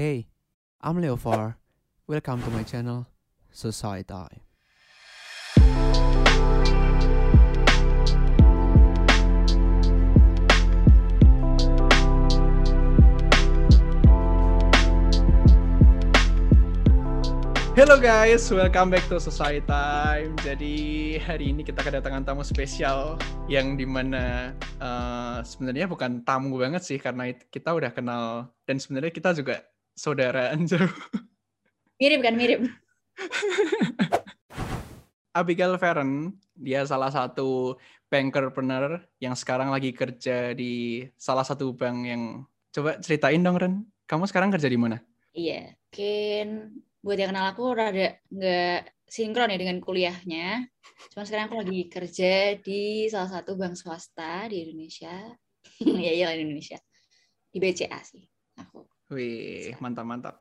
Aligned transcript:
Hey, 0.00 0.32
I'm 0.80 0.96
Leofar. 0.96 1.60
Welcome 2.08 2.40
to 2.40 2.48
my 2.48 2.64
channel, 2.64 3.04
Society. 3.52 4.40
Hello 17.76 18.00
guys, 18.00 18.48
welcome 18.48 18.88
back 18.88 19.04
to 19.12 19.20
Society 19.20 19.60
Time. 19.68 20.32
Jadi 20.40 21.20
hari 21.20 21.52
ini 21.52 21.60
kita 21.60 21.84
kedatangan 21.84 22.24
tamu 22.24 22.40
spesial 22.40 23.20
yang 23.52 23.76
di 23.76 23.84
mana 23.84 24.56
uh, 24.80 25.44
sebenarnya 25.44 25.84
bukan 25.84 26.24
tamu 26.24 26.56
banget 26.56 26.88
sih 26.88 26.96
karena 26.96 27.36
it- 27.36 27.52
kita 27.52 27.76
udah 27.76 27.92
kenal 27.92 28.48
dan 28.64 28.80
sebenarnya 28.80 29.12
kita 29.12 29.36
juga 29.36 29.60
saudara 30.00 30.56
jauh. 30.64 30.88
Mirip 32.00 32.20
kan, 32.24 32.34
mirip. 32.40 32.64
Abigail 35.36 35.76
Farron, 35.76 36.32
dia 36.56 36.88
salah 36.88 37.12
satu 37.12 37.76
bankerpreneur 38.08 39.04
yang 39.20 39.36
sekarang 39.36 39.68
lagi 39.68 39.92
kerja 39.92 40.56
di 40.56 41.04
salah 41.14 41.44
satu 41.44 41.76
bank 41.76 41.98
yang 42.08 42.22
coba 42.72 42.96
ceritain 43.04 43.44
dong 43.44 43.60
Ren. 43.60 43.74
Kamu 44.08 44.26
sekarang 44.26 44.50
kerja 44.50 44.66
di 44.66 44.80
mana? 44.80 44.98
Iya, 45.30 45.76
mungkin 45.76 46.48
buat 46.98 47.18
yang 47.20 47.30
kenal 47.30 47.54
aku 47.54 47.62
rada 47.70 48.18
nggak 48.26 48.90
sinkron 49.06 49.54
ya 49.54 49.58
dengan 49.60 49.78
kuliahnya. 49.78 50.66
Cuman 51.14 51.24
sekarang 51.28 51.46
aku 51.46 51.56
lagi 51.62 51.80
kerja 51.86 52.58
di 52.58 53.06
salah 53.06 53.38
satu 53.38 53.54
bank 53.54 53.78
swasta 53.78 54.50
di 54.50 54.66
Indonesia. 54.66 55.30
ya 56.08 56.10
iya 56.10 56.34
di 56.34 56.42
Indonesia. 56.42 56.80
Di 57.52 57.62
BCA 57.62 58.00
sih. 58.02 58.29
Wih, 59.10 59.74
mantap-mantap. 59.82 60.38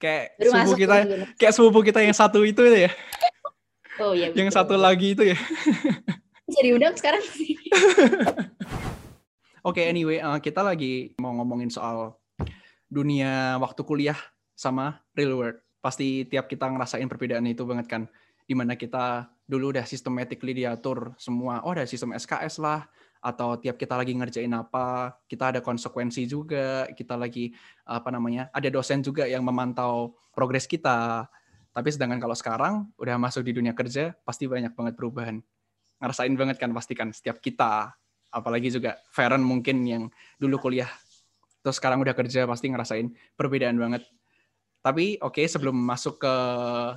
Kayak 0.00 0.38
Baru 0.38 0.48
sepupu 0.48 0.64
masuk 0.64 0.78
kita, 0.78 0.96
dulu. 1.04 1.24
kayak 1.36 1.52
sepupu 1.52 1.80
kita 1.84 2.00
yang 2.00 2.16
satu 2.16 2.40
itu 2.46 2.62
ya, 2.64 2.88
Oh 4.00 4.16
iya. 4.16 4.32
yang 4.32 4.48
betul. 4.48 4.56
satu 4.56 4.74
lagi 4.80 5.12
itu 5.12 5.22
ya. 5.28 5.36
Jadi 6.56 6.68
undang 6.72 6.96
sekarang. 6.96 7.20
Oke, 9.68 9.84
anyway, 9.84 10.24
uh, 10.24 10.40
kita 10.40 10.64
lagi 10.64 11.12
mau 11.20 11.36
ngomongin 11.36 11.68
soal 11.68 12.16
dunia 12.88 13.60
waktu 13.60 13.84
kuliah 13.84 14.16
sama 14.56 15.04
real 15.12 15.36
world. 15.36 15.60
Pasti 15.84 16.24
tiap 16.24 16.48
kita 16.48 16.64
ngerasain 16.64 17.06
perbedaan 17.06 17.44
itu 17.44 17.68
banget 17.68 17.86
kan. 17.86 18.02
Di 18.48 18.56
mana 18.56 18.74
kita 18.74 19.28
dulu 19.44 19.76
udah 19.76 19.84
systematically 19.84 20.56
diatur 20.56 21.12
semua. 21.20 21.60
Oh, 21.60 21.76
ada 21.76 21.84
sistem 21.84 22.16
SKS 22.16 22.56
lah. 22.56 22.88
Atau 23.20 23.60
tiap 23.60 23.76
kita 23.76 24.00
lagi 24.00 24.16
ngerjain 24.16 24.52
apa, 24.56 25.16
kita 25.28 25.52
ada 25.56 25.60
konsekuensi 25.60 26.24
juga. 26.24 26.88
Kita 26.92 27.20
lagi, 27.20 27.52
apa 27.84 28.08
namanya, 28.08 28.48
ada 28.50 28.68
dosen 28.72 29.04
juga 29.04 29.28
yang 29.28 29.44
memantau 29.44 30.16
progres 30.32 30.64
kita. 30.64 31.28
Tapi 31.70 31.88
sedangkan 31.92 32.18
kalau 32.18 32.34
sekarang 32.34 32.74
udah 32.96 33.16
masuk 33.20 33.44
di 33.44 33.52
dunia 33.54 33.76
kerja, 33.76 34.16
pasti 34.24 34.48
banyak 34.48 34.72
banget 34.72 34.94
perubahan. 34.96 35.38
Ngerasain 36.00 36.32
banget 36.32 36.56
kan 36.56 36.72
pasti 36.72 36.96
kan 36.96 37.12
setiap 37.12 37.44
kita 37.44 37.92
apalagi 38.30 38.70
juga 38.70 38.96
Feren 39.10 39.42
mungkin 39.42 39.82
yang 39.84 40.02
dulu 40.38 40.70
kuliah 40.70 40.88
terus 41.60 41.76
sekarang 41.76 42.00
udah 42.00 42.16
kerja 42.16 42.48
pasti 42.48 42.72
ngerasain 42.72 43.12
perbedaan 43.36 43.76
banget. 43.76 44.06
Tapi 44.80 45.20
oke 45.20 45.44
sebelum 45.44 45.76
masuk 45.76 46.24
ke 46.24 46.34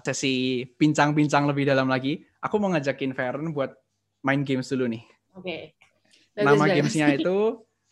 sesi 0.08 0.64
bincang-bincang 0.80 1.44
lebih 1.52 1.68
dalam 1.68 1.92
lagi, 1.92 2.24
aku 2.40 2.56
mau 2.56 2.72
ngajakin 2.72 3.12
Feren 3.12 3.52
buat 3.52 3.76
main 4.24 4.48
games 4.48 4.72
dulu 4.72 4.88
nih. 4.88 5.04
Oke. 5.36 5.83
Bagus, 6.34 6.59
bagus. 6.59 6.78
gamesnya 6.81 7.08
itu 7.14 7.38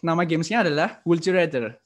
nama 0.01 0.21
gamesnya 0.25 0.65
adalah 0.65 0.89
Would 1.05 1.21
You 1.21 1.33
Rather. 1.37 1.77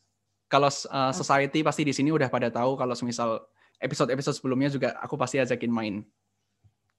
Kalau 0.48 0.72
uh, 0.72 1.12
society 1.12 1.60
pasti 1.66 1.84
di 1.84 1.92
sini 1.92 2.14
udah 2.16 2.32
pada 2.32 2.48
tahu 2.48 2.80
kalau 2.80 2.96
semisal 2.96 3.44
episode-episode 3.82 4.40
sebelumnya 4.40 4.72
juga 4.72 4.96
aku 5.04 5.20
pasti 5.20 5.42
ajakin 5.42 5.72
main. 5.74 5.96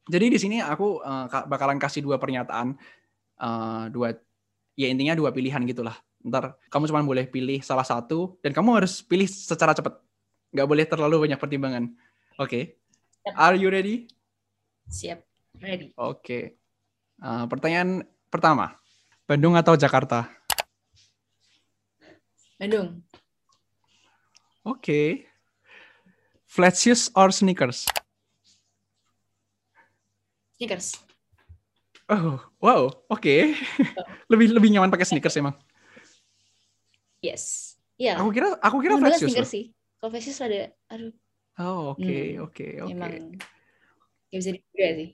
Jadi 0.07 0.27
di 0.29 0.39
sini 0.39 0.57
aku 0.61 1.01
uh, 1.01 1.27
ka- 1.27 1.49
bakalan 1.49 1.81
kasih 1.81 2.05
dua 2.05 2.21
pernyataan, 2.21 2.77
uh, 3.41 3.89
dua 3.89 4.15
ya 4.77 4.87
intinya 4.93 5.17
dua 5.17 5.33
pilihan 5.33 5.65
gitulah. 5.65 5.97
Ntar 6.27 6.59
kamu 6.69 6.91
cuma 6.91 7.01
boleh 7.07 7.25
pilih 7.27 7.63
salah 7.63 7.87
satu 7.87 8.37
dan 8.45 8.53
kamu 8.53 8.83
harus 8.83 9.01
pilih 9.01 9.27
secara 9.27 9.73
cepat. 9.73 9.99
Nggak 10.53 10.69
boleh 10.69 10.85
terlalu 10.85 11.31
banyak 11.31 11.39
pertimbangan. 11.41 11.85
Oke. 12.37 12.77
Are 13.35 13.57
you 13.59 13.73
ready? 13.73 14.07
Siap. 14.87 15.19
Ready. 15.59 15.97
Oke. 15.99 16.61
Uh, 17.19 17.49
pertanyaan 17.51 18.05
pertama. 18.29 18.77
Bandung 19.27 19.59
atau 19.59 19.75
Jakarta? 19.75 20.31
Bandung. 22.63 23.03
Oke. 24.63 25.27
Flat 26.47 26.79
shoes 26.79 27.11
or 27.13 27.35
sneakers? 27.35 27.91
Sneakers. 30.57 31.03
Oh, 32.07 32.39
wow. 32.63 32.87
Oke. 33.11 33.59
lebih 34.33 34.55
lebih 34.55 34.71
nyaman 34.71 34.95
pakai 34.95 35.11
sneakers 35.11 35.35
emang. 35.43 35.59
Yes. 37.19 37.75
Iya. 37.99 38.23
Aku 38.23 38.31
kira 38.31 38.55
aku 38.63 38.79
kira 38.79 38.95
flat 39.03 39.19
shoes. 39.19 39.35
sneakers 39.35 39.51
loh. 39.51 39.55
sih. 39.59 39.65
Kalau 39.99 40.11
flat 40.15 40.23
shoes 40.23 40.39
ada, 40.39 40.71
aduh, 40.87 41.11
Oh, 41.57 41.97
oke, 41.97 42.05
Hmm, 42.05 42.45
oke, 42.45 42.67
oke. 42.85 42.93
emang 42.93 43.33
nggak 44.29 44.39
bisa 44.45 44.53
diduga 44.53 44.87
sih. 44.93 45.09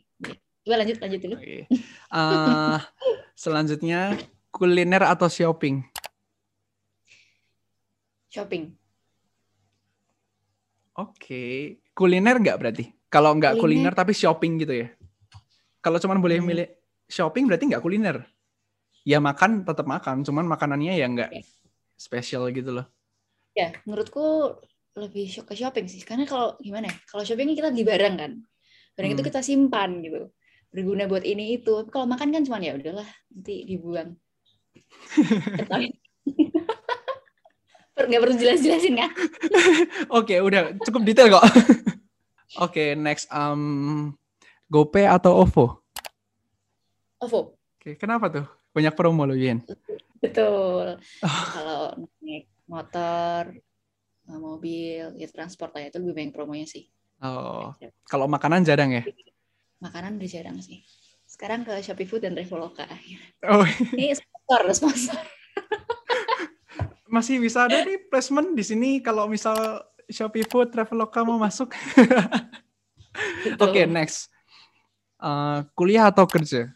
Coba 0.67 0.75
lanjut, 0.83 0.97
lanjut 0.99 1.21
dulu. 1.23 1.37
Oke. 1.39 1.57
Eh, 1.71 2.79
selanjutnya 3.43 4.15
kuliner 4.55 5.03
atau 5.03 5.27
shopping? 5.27 5.83
Shopping. 8.31 8.71
Oke. 10.95 11.77
Kuliner 11.91 12.39
nggak 12.39 12.59
berarti? 12.63 12.85
Kalau 13.11 13.35
nggak 13.35 13.59
kuliner. 13.59 13.91
Kuliner. 13.91 13.95
tapi 13.99 14.13
shopping 14.15 14.63
gitu 14.63 14.87
ya? 14.87 14.89
Kalau 15.83 15.99
cuman 15.99 16.23
boleh 16.23 16.39
Hmm. 16.39 16.47
milih 16.47 16.67
shopping 17.11 17.51
berarti 17.51 17.65
nggak 17.67 17.83
kuliner? 17.83 18.23
Ya 19.03 19.19
makan 19.19 19.67
tetap 19.67 19.83
makan, 19.91 20.23
cuman 20.23 20.47
makanannya 20.47 20.95
ya 20.95 21.11
nggak 21.11 21.31
Oke. 21.35 21.43
spesial 21.99 22.47
gitu 22.55 22.71
loh. 22.71 22.87
Ya, 23.53 23.75
menurutku 23.83 24.55
lebih 24.95 25.29
ke 25.43 25.53
shopping 25.59 25.91
sih. 25.91 26.07
Karena 26.07 26.25
kalau 26.25 26.55
gimana 26.63 26.87
ya? 26.89 26.95
Kalau 27.11 27.27
shopping 27.27 27.53
kita 27.59 27.75
beli 27.75 27.83
barang 27.85 28.15
kan. 28.17 28.33
Barang 28.95 29.11
itu 29.13 29.21
Hmm. 29.27 29.29
kita 29.29 29.41
simpan 29.43 29.99
gitu. 30.01 30.31
Berguna 30.73 31.05
buat 31.05 31.23
ini 31.23 31.61
itu. 31.61 31.73
Tapi 31.85 31.93
kalau 31.93 32.09
makan 32.09 32.33
kan 32.33 32.43
cuman 32.49 32.65
ya 32.65 32.73
udahlah, 32.75 33.09
nanti 33.29 33.69
dibuang. 33.69 34.17
Nggak 38.03 38.21
perlu 38.25 38.35
jelas-jelasin 38.41 38.95
kan? 38.97 39.11
Oke, 40.09 40.41
udah 40.41 40.75
cukup 40.81 41.05
detail 41.05 41.29
kok. 41.39 41.45
Oke, 42.65 42.97
next 42.97 43.29
um 43.29 44.13
GoPay 44.73 45.05
atau 45.05 45.45
OVO? 45.45 45.85
OVO. 47.21 47.41
Oke, 47.77 48.01
kenapa 48.01 48.33
tuh? 48.33 48.47
Banyak 48.73 48.97
promo 48.97 49.29
loh, 49.29 49.37
Yen. 49.37 49.61
Betul. 50.19 50.97
Oh. 51.21 51.45
Kalau 51.55 52.09
naik 52.25 52.49
motor, 52.65 53.53
eh, 54.29 54.39
mobil, 54.41 55.05
ya 55.21 55.29
transport 55.29 55.77
lah 55.77 55.85
itu 55.93 56.01
lebih 56.01 56.15
banyak 56.17 56.33
promonya 56.33 56.67
sih. 56.67 56.89
Oh, 57.23 57.71
kalau 58.11 58.27
makanan 58.27 58.67
jarang 58.67 58.91
ya? 58.91 59.07
Makanan 59.83 60.23
udah 60.23 60.31
jarang 60.31 60.63
sih. 60.63 60.79
Sekarang 61.27 61.67
ke 61.67 61.75
Shopee 61.83 62.07
Food 62.07 62.23
dan 62.23 62.39
Traveloka. 62.39 62.87
Oh, 63.51 63.67
Ini 63.99 64.15
sponsor, 64.15 64.63
sponsor. 64.71 65.19
masih 67.13 67.43
bisa 67.43 67.69
ada 67.69 67.83
nih 67.85 68.09
placement 68.09 68.55
di 68.57 68.65
sini 68.65 68.91
kalau 69.03 69.27
misal 69.27 69.83
Shopee 70.07 70.47
Food, 70.47 70.71
Traveloka 70.71 71.27
mau 71.27 71.43
masuk. 71.43 71.75
Oke, 73.59 73.83
Betul. 73.83 73.91
next. 73.91 74.31
Eh, 75.19 75.59
kuliah 75.75 76.15
atau 76.15 76.31
kerja? 76.31 76.71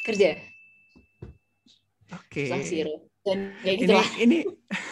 Kerja. 0.00 0.40
Oke. 2.16 2.48
Dan 3.20 3.52
ya 3.60 3.72
gitu 3.76 3.84
Ini 3.84 3.96
lah. 4.00 4.08
ini 4.16 4.38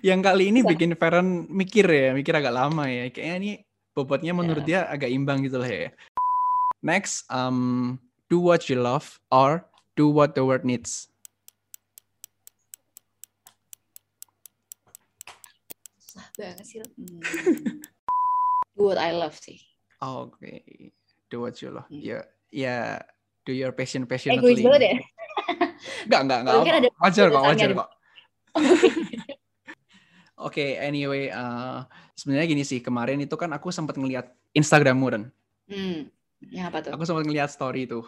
yang 0.00 0.22
kali 0.22 0.48
ini 0.48 0.62
Susah. 0.62 0.70
bikin 0.70 0.90
Feren 0.94 1.28
mikir 1.50 1.86
ya, 1.86 2.14
mikir 2.14 2.32
agak 2.32 2.54
lama 2.54 2.86
ya. 2.86 3.10
Kayaknya 3.10 3.36
ini 3.38 3.50
bobotnya 3.90 4.32
menurut 4.32 4.62
dia 4.62 4.86
Ya. 4.86 4.90
agak 4.90 5.10
imbang 5.10 5.42
gitu 5.42 5.58
lah 5.58 5.68
ya. 5.68 5.90
Next, 6.80 7.26
um, 7.28 7.98
do 8.26 8.40
what 8.40 8.70
you 8.70 8.78
love 8.78 9.18
or 9.28 9.66
do 9.94 10.08
what 10.08 10.32
the 10.32 10.40
world 10.40 10.64
needs. 10.64 11.10
Susah 16.00 16.26
banget 16.38 16.64
sih. 16.66 16.78
Ro. 16.80 16.88
Hmm. 16.96 17.20
Do 18.74 18.80
what 18.88 18.98
I 18.98 19.12
love 19.12 19.36
sih. 19.36 19.60
Oke, 20.00 20.64
do 21.28 21.44
what 21.44 21.60
you 21.60 21.68
love. 21.76 21.86
Hmm. 21.92 22.00
Ya, 22.00 22.18
ya, 22.48 23.04
do 23.44 23.52
your 23.52 23.76
passion 23.76 24.08
Egois 24.08 24.24
passionately. 24.32 24.64
banget 24.64 24.82
ya. 24.82 24.94
Enggak, 26.08 26.20
enggak, 26.24 26.38
enggak. 26.40 26.92
Wajar 26.96 27.26
kok, 27.28 27.42
wajar 27.44 27.68
kok. 27.76 27.88
Oke, 30.40 30.80
anyway, 30.80 31.28
uh, 31.28 31.84
sebenarnya 32.16 32.46
gini 32.48 32.64
sih, 32.64 32.80
kemarin 32.80 33.20
itu 33.20 33.36
kan 33.36 33.52
aku 33.52 33.68
sempat 33.68 34.00
ngeliat 34.00 34.32
Instagrammu, 34.56 35.06
Ren. 35.12 35.24
Hmm. 35.68 36.08
Yang 36.40 36.64
apa 36.72 36.78
tuh? 36.80 36.90
Aku 36.96 37.04
sempat 37.04 37.24
ngeliat 37.28 37.52
story 37.52 37.84
itu. 37.84 38.00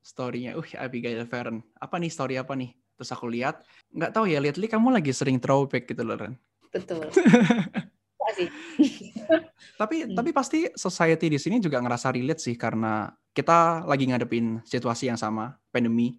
story-nya. 0.00 0.54
Uh, 0.54 0.64
Abigail 0.78 1.26
Feren. 1.26 1.60
Apa 1.76 1.98
nih 1.98 2.08
story 2.08 2.38
apa 2.38 2.54
nih? 2.54 2.70
Terus 2.96 3.10
aku 3.12 3.26
lihat, 3.28 3.60
nggak 3.92 4.14
tahu 4.14 4.24
ya, 4.30 4.40
lately 4.40 4.70
kamu 4.70 4.94
lagi 4.94 5.10
sering 5.12 5.36
throwback 5.36 5.84
gitu 5.84 6.00
loh, 6.06 6.16
Ren. 6.16 6.34
Betul. 6.72 7.10
Tapi 9.80 9.96
Hmm. 10.06 10.14
tapi 10.14 10.30
pasti 10.34 10.66
society 10.74 11.26
di 11.30 11.38
sini 11.38 11.58
juga 11.58 11.78
ngerasa 11.82 12.10
relate 12.14 12.42
sih 12.42 12.54
karena 12.58 13.10
kita 13.34 13.84
lagi 13.84 14.08
ngadepin 14.08 14.62
situasi 14.64 15.10
yang 15.10 15.18
sama, 15.18 15.54
pandemi. 15.70 16.16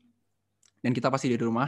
Dan 0.84 0.94
kita 0.94 1.10
pasti 1.10 1.32
di 1.32 1.38
rumah. 1.40 1.68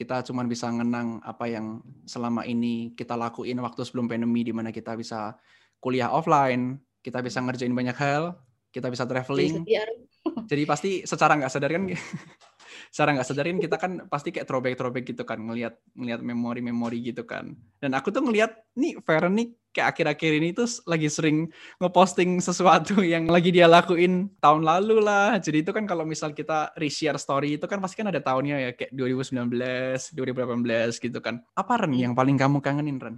Kita 0.00 0.24
cuman 0.24 0.48
bisa 0.48 0.72
ngenang 0.72 1.20
apa 1.20 1.44
yang 1.44 1.84
selama 2.08 2.48
ini 2.48 2.96
kita 2.96 3.20
lakuin 3.20 3.60
waktu 3.60 3.84
sebelum 3.84 4.08
pandemi 4.08 4.40
di 4.40 4.48
mana 4.48 4.72
kita 4.72 4.96
bisa 4.96 5.36
kuliah 5.76 6.08
offline, 6.08 6.80
kita 7.04 7.20
bisa 7.20 7.44
ngerjain 7.44 7.76
banyak 7.76 7.92
hal, 8.00 8.40
kita 8.72 8.88
bisa 8.88 9.04
Jadi 9.04 9.12
traveling. 9.12 9.60
Arum. 9.60 10.00
Jadi 10.48 10.62
pasti 10.64 10.90
secara 11.04 11.36
nggak 11.36 11.52
sadar 11.52 11.70
kan 11.76 11.84
secara 12.88 13.20
nggak 13.20 13.28
sadarin 13.28 13.60
kita 13.60 13.76
kan 13.76 14.08
pasti 14.08 14.32
kayak 14.32 14.48
throwback 14.48 14.80
throwback 14.80 15.04
gitu 15.04 15.22
kan 15.28 15.36
ngelihat 15.36 15.76
ngelihat 15.92 16.20
memori 16.24 16.64
memori 16.64 16.98
gitu 17.04 17.28
kan. 17.28 17.52
Dan 17.76 17.92
aku 17.92 18.08
tuh 18.08 18.24
ngelihat 18.24 18.56
nih 18.80 18.96
Feren 19.04 19.36
nih 19.36 19.52
kayak 19.70 19.94
akhir-akhir 19.94 20.32
ini 20.42 20.48
tuh 20.50 20.66
lagi 20.86 21.06
sering 21.06 21.46
ngeposting 21.78 22.42
sesuatu 22.42 22.98
yang 23.06 23.30
lagi 23.30 23.54
dia 23.54 23.70
lakuin 23.70 24.30
tahun 24.42 24.66
lalu 24.66 25.02
lah. 25.02 25.38
Jadi 25.38 25.62
itu 25.62 25.70
kan 25.70 25.86
kalau 25.86 26.02
misal 26.02 26.34
kita 26.34 26.74
reshare 26.74 27.18
story 27.18 27.56
itu 27.56 27.66
kan 27.70 27.78
pasti 27.78 28.02
kan 28.02 28.10
ada 28.10 28.18
tahunnya 28.18 28.56
ya 28.58 28.70
kayak 28.74 28.92
2019 28.94 30.14
2018 30.14 30.98
gitu 30.98 31.18
kan. 31.22 31.42
Apa 31.54 31.86
Ren 31.86 31.94
yang 31.94 32.14
paling 32.14 32.34
kamu 32.36 32.58
kangenin 32.62 32.98
Ren? 32.98 33.16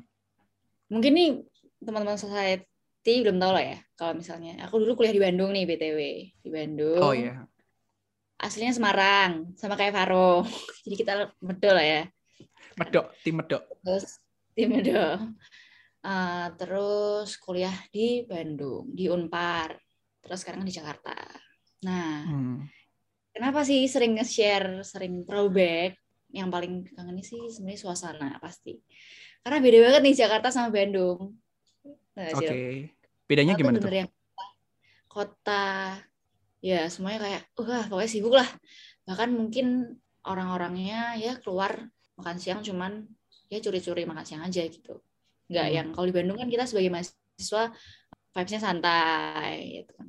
Mungkin 0.93 1.13
nih 1.17 1.31
teman-teman 1.83 2.21
society 2.21 3.25
belum 3.25 3.41
tahu 3.41 3.53
lah 3.57 3.65
ya. 3.65 3.79
Kalau 3.97 4.13
misalnya. 4.17 4.61
Aku 4.69 4.77
dulu 4.77 5.01
kuliah 5.01 5.15
di 5.17 5.23
Bandung 5.23 5.51
nih 5.57 5.65
BTW 5.65 5.99
di 6.45 6.51
Bandung. 6.53 7.01
oh 7.01 7.15
iya 7.17 7.49
Aslinya 8.43 8.75
Semarang 8.75 9.55
sama 9.55 9.79
kayak 9.79 9.95
Faro. 9.95 10.43
Jadi 10.85 10.95
kita 10.99 11.13
medol 11.39 11.75
lah 11.79 11.87
ya. 11.87 12.03
medok 12.73 13.13
tim 13.21 13.37
medok 13.39 13.63
Terus 13.85 14.19
di 14.53 14.65
medol. 14.67 15.31
Eh, 16.03 16.47
terus 16.59 17.39
kuliah 17.39 17.77
di 17.95 18.27
Bandung 18.27 18.91
di 18.91 19.07
Unpar. 19.07 19.79
Terus 20.19 20.43
sekarang 20.43 20.67
di 20.67 20.75
Jakarta. 20.75 21.15
Nah, 21.87 22.27
Hmm. 22.27 22.67
kenapa 23.31 23.63
sih 23.63 23.87
sering 23.87 24.19
nge-share, 24.19 24.83
sering 24.83 25.23
throwback? 25.23 25.95
Yang 26.35 26.49
paling 26.51 26.75
kangen 26.91 27.19
sih 27.23 27.39
sebenarnya 27.47 27.81
suasana 27.87 28.29
pasti. 28.43 28.83
Karena 29.43 29.63
beda 29.63 29.79
banget 29.79 30.01
nih 30.03 30.17
Jakarta 30.27 30.49
sama 30.51 30.75
Bandung. 30.75 31.39
Nah, 32.19 32.29
oke 32.35 32.47
Sil? 32.51 32.55
bedanya 33.31 33.55
gimana 33.55 33.79
tuh 33.79 33.89
yang 33.89 34.11
kota 35.07 35.97
ya 36.63 36.87
semuanya 36.87 37.19
kayak 37.27 37.43
wah 37.59 37.85
pokoknya 37.91 38.11
sibuk 38.11 38.35
lah. 38.39 38.47
Bahkan 39.05 39.29
mungkin 39.35 39.99
orang-orangnya 40.23 41.19
ya 41.19 41.35
keluar 41.43 41.91
makan 42.15 42.37
siang 42.39 42.63
cuman 42.63 43.03
ya 43.51 43.59
curi-curi 43.59 44.07
makan 44.07 44.23
siang 44.25 44.43
aja 44.47 44.63
gitu. 44.65 45.03
Nggak 45.51 45.67
Hmm. 45.69 45.75
yang 45.77 45.87
kalau 45.91 46.07
di 46.07 46.15
Bandung 46.15 46.39
kan 46.39 46.49
kita 46.49 46.65
sebagai 46.71 46.95
mahasiswa 46.95 47.75
vibes-nya 48.33 48.61
santai 48.63 49.83
gitu 49.83 49.93
kan. 49.99 50.09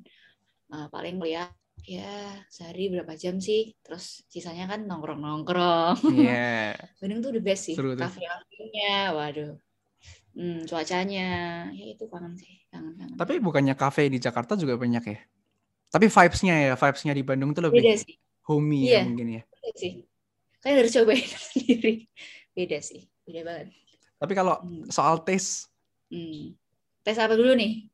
Eh, 0.73 0.88
paling 0.94 1.17
kuliah 1.17 1.50
ya 1.83 2.38
sehari 2.47 2.88
berapa 2.94 3.17
jam 3.17 3.41
sih? 3.41 3.73
Terus 3.81 4.21
sisanya 4.29 4.69
kan 4.69 4.85
nongkrong-nongkrong. 4.85 5.97
Iya. 6.13 6.77
Bandung 7.01 7.19
tuh 7.19 7.31
the 7.35 7.41
best 7.41 7.67
sih 7.67 7.75
Seru 7.75 7.97
tuh. 7.97 8.06
kafe-kafenya 8.06 9.11
waduh. 9.17 9.53
Hmm, 10.33 10.65
cuacanya 10.65 11.27
ya 11.73 11.85
itu 11.94 12.06
kangen 12.09 12.33
sih 12.38 12.65
kangen 12.69 12.94
kangen. 12.97 13.17
Tapi 13.17 13.33
bukannya 13.38 13.73
kafe 13.77 14.09
di 14.09 14.17
Jakarta 14.17 14.53
juga 14.57 14.77
banyak 14.77 15.03
ya? 15.06 15.19
Tapi 15.94 16.10
vibes-nya 16.10 16.56
ya, 16.57 16.74
vibes-nya 16.74 17.13
di 17.13 17.22
Bandung 17.22 17.54
tuh 17.54 17.62
beda 17.62 17.69
lebih 17.69 18.01
sih 18.01 18.16
homey 18.44 18.90
Iya. 18.90 19.06
ya 19.06 19.07
mungkin 19.07 19.28
ya. 19.30 19.42
beda 19.45 19.69
sih 19.78 19.94
kalian 20.60 20.78
harus 20.81 20.92
cobain 20.92 21.28
sendiri 21.54 21.94
beda 22.51 22.78
sih 22.81 23.01
beda 23.24 23.42
banget 23.45 23.68
Tapi 24.18 24.34
kalau 24.34 24.56
Hmm. 24.60 24.88
soal 24.90 25.22
taste, 25.22 25.69
Hmm. 26.10 26.56
tes 27.01 27.16
apa 27.16 27.36
dulu 27.36 27.54
nih 27.54 27.88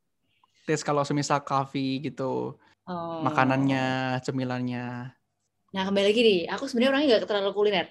taste 0.63 0.81
kalau 0.81 1.01
semisal 1.01 1.41
kafe 1.41 1.97
gitu, 1.99 2.55
oh. 2.85 3.19
makanannya, 3.21 4.17
cemilannya. 4.21 5.11
nah 5.69 5.83
kembali 5.83 6.05
lagi 6.07 6.21
nih 6.21 6.39
aku 6.47 6.65
sebenarnya 6.65 6.89
orangnya 6.89 7.07
nggak 7.13 7.23
terlalu 7.25 7.51
kuliner 7.51 7.87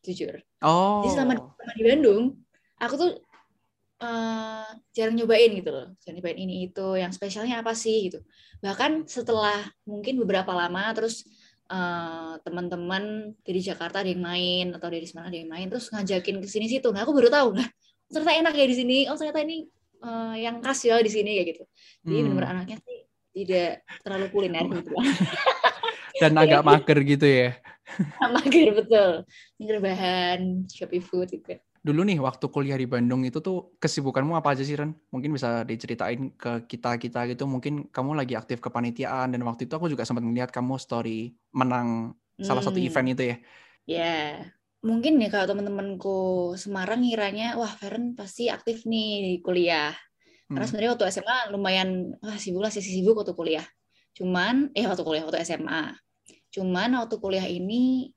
jujur 0.00 0.34
Oh. 0.58 1.02
jadi 1.02 1.10
selama, 1.14 1.32
selama 1.54 1.72
di 1.74 1.84
Bandung 1.84 2.22
aku 2.76 2.94
tuh 2.96 3.10
eh, 4.02 4.68
jarang 4.96 5.14
nyobain 5.14 5.50
gitu 5.54 5.70
loh. 5.70 5.86
Jarang 6.02 6.16
nyobain 6.18 6.38
ini 6.38 6.54
itu 6.70 6.86
yang 6.98 7.12
spesialnya 7.14 7.62
apa 7.62 7.72
sih 7.76 8.10
gitu. 8.10 8.18
Bahkan 8.62 9.06
setelah 9.06 9.70
mungkin 9.86 10.18
beberapa 10.22 10.50
lama 10.50 10.90
terus 10.96 11.22
eh, 11.70 12.34
teman-teman 12.42 13.34
dari 13.46 13.60
Jakarta 13.62 14.02
ada 14.02 14.10
yang 14.10 14.22
main 14.24 14.66
atau 14.74 14.88
dari 14.90 15.06
Semarang 15.06 15.30
ada 15.30 15.38
yang 15.38 15.50
main 15.50 15.66
terus 15.70 15.90
ngajakin 15.94 16.42
ke 16.42 16.48
sini 16.50 16.66
situ. 16.66 16.88
Nah 16.90 17.06
aku 17.06 17.14
baru 17.14 17.30
tahu 17.30 17.48
nah 17.58 17.68
ternyata 18.10 18.32
enak 18.34 18.54
ya 18.54 18.66
di 18.66 18.76
sini. 18.76 18.98
Oh 19.08 19.16
ternyata 19.16 19.40
ini 19.46 19.66
eh, 20.04 20.34
yang 20.42 20.58
khas 20.64 20.80
ya 20.84 20.98
di 21.00 21.10
sini 21.12 21.40
kayak 21.40 21.48
gitu. 21.54 21.64
Jadi 22.04 22.14
Hmm. 22.14 22.24
benar-benar 22.28 22.50
anaknya 22.58 22.78
sih 22.82 22.98
tidak 23.34 23.82
terlalu 24.06 24.26
kuliner 24.30 24.64
gitu. 24.70 24.90
Dan 26.22 26.38
agak 26.38 26.62
mager 26.62 26.98
gitu 27.02 27.26
ya. 27.26 27.50
mager 28.38 28.70
betul. 28.70 29.10
Ini 29.58 29.66
rebahan 29.76 30.40
Shopee 30.70 31.02
Food 31.02 31.34
gitu 31.34 31.58
Dulu 31.84 32.00
nih 32.08 32.16
waktu 32.16 32.48
kuliah 32.48 32.80
di 32.80 32.88
Bandung 32.88 33.28
itu 33.28 33.44
tuh 33.44 33.76
kesibukanmu 33.76 34.32
apa 34.40 34.56
aja 34.56 34.64
sih 34.64 34.72
Ren? 34.72 34.96
Mungkin 35.12 35.36
bisa 35.36 35.68
diceritain 35.68 36.32
ke 36.32 36.64
kita-kita 36.64 37.28
gitu. 37.28 37.44
Mungkin 37.44 37.92
kamu 37.92 38.16
lagi 38.16 38.32
aktif 38.40 38.64
kepanitiaan 38.64 39.36
dan 39.36 39.44
waktu 39.44 39.68
itu 39.68 39.76
aku 39.76 39.92
juga 39.92 40.08
sempat 40.08 40.24
melihat 40.24 40.48
kamu 40.48 40.80
story 40.80 41.36
menang 41.52 42.16
salah 42.40 42.64
satu 42.64 42.80
Hmm. 42.80 42.88
event 42.88 43.08
itu 43.12 43.22
ya. 43.28 43.36
Ya, 43.84 44.12
mungkin 44.80 45.20
ya 45.20 45.28
kalau 45.28 45.52
teman-temanku 45.52 46.16
Semarang 46.56 47.04
ngiranya, 47.04 47.56
wah 47.60 47.68
Feren 47.68 48.16
pasti 48.16 48.48
aktif 48.48 48.88
nih 48.88 49.08
di 49.20 49.32
kuliah. 49.44 49.92
Karena 50.52 50.64
Hmm. 50.64 50.68
sebenarnya 50.68 50.90
waktu 50.96 51.06
SMA 51.12 51.38
lumayan, 51.52 52.16
wah 52.24 52.36
sibuk 52.40 52.64
lah, 52.64 52.72
sisi 52.72 53.00
sibuk 53.00 53.16
waktu 53.20 53.36
kuliah. 53.36 53.66
Cuman, 54.16 54.72
eh 54.76 54.84
waktu 54.88 55.04
kuliah, 55.04 55.24
waktu 55.28 55.40
SMA. 55.44 55.92
Cuman 56.52 56.96
waktu 57.00 57.16
kuliah 57.20 57.44
ini, 57.48 58.08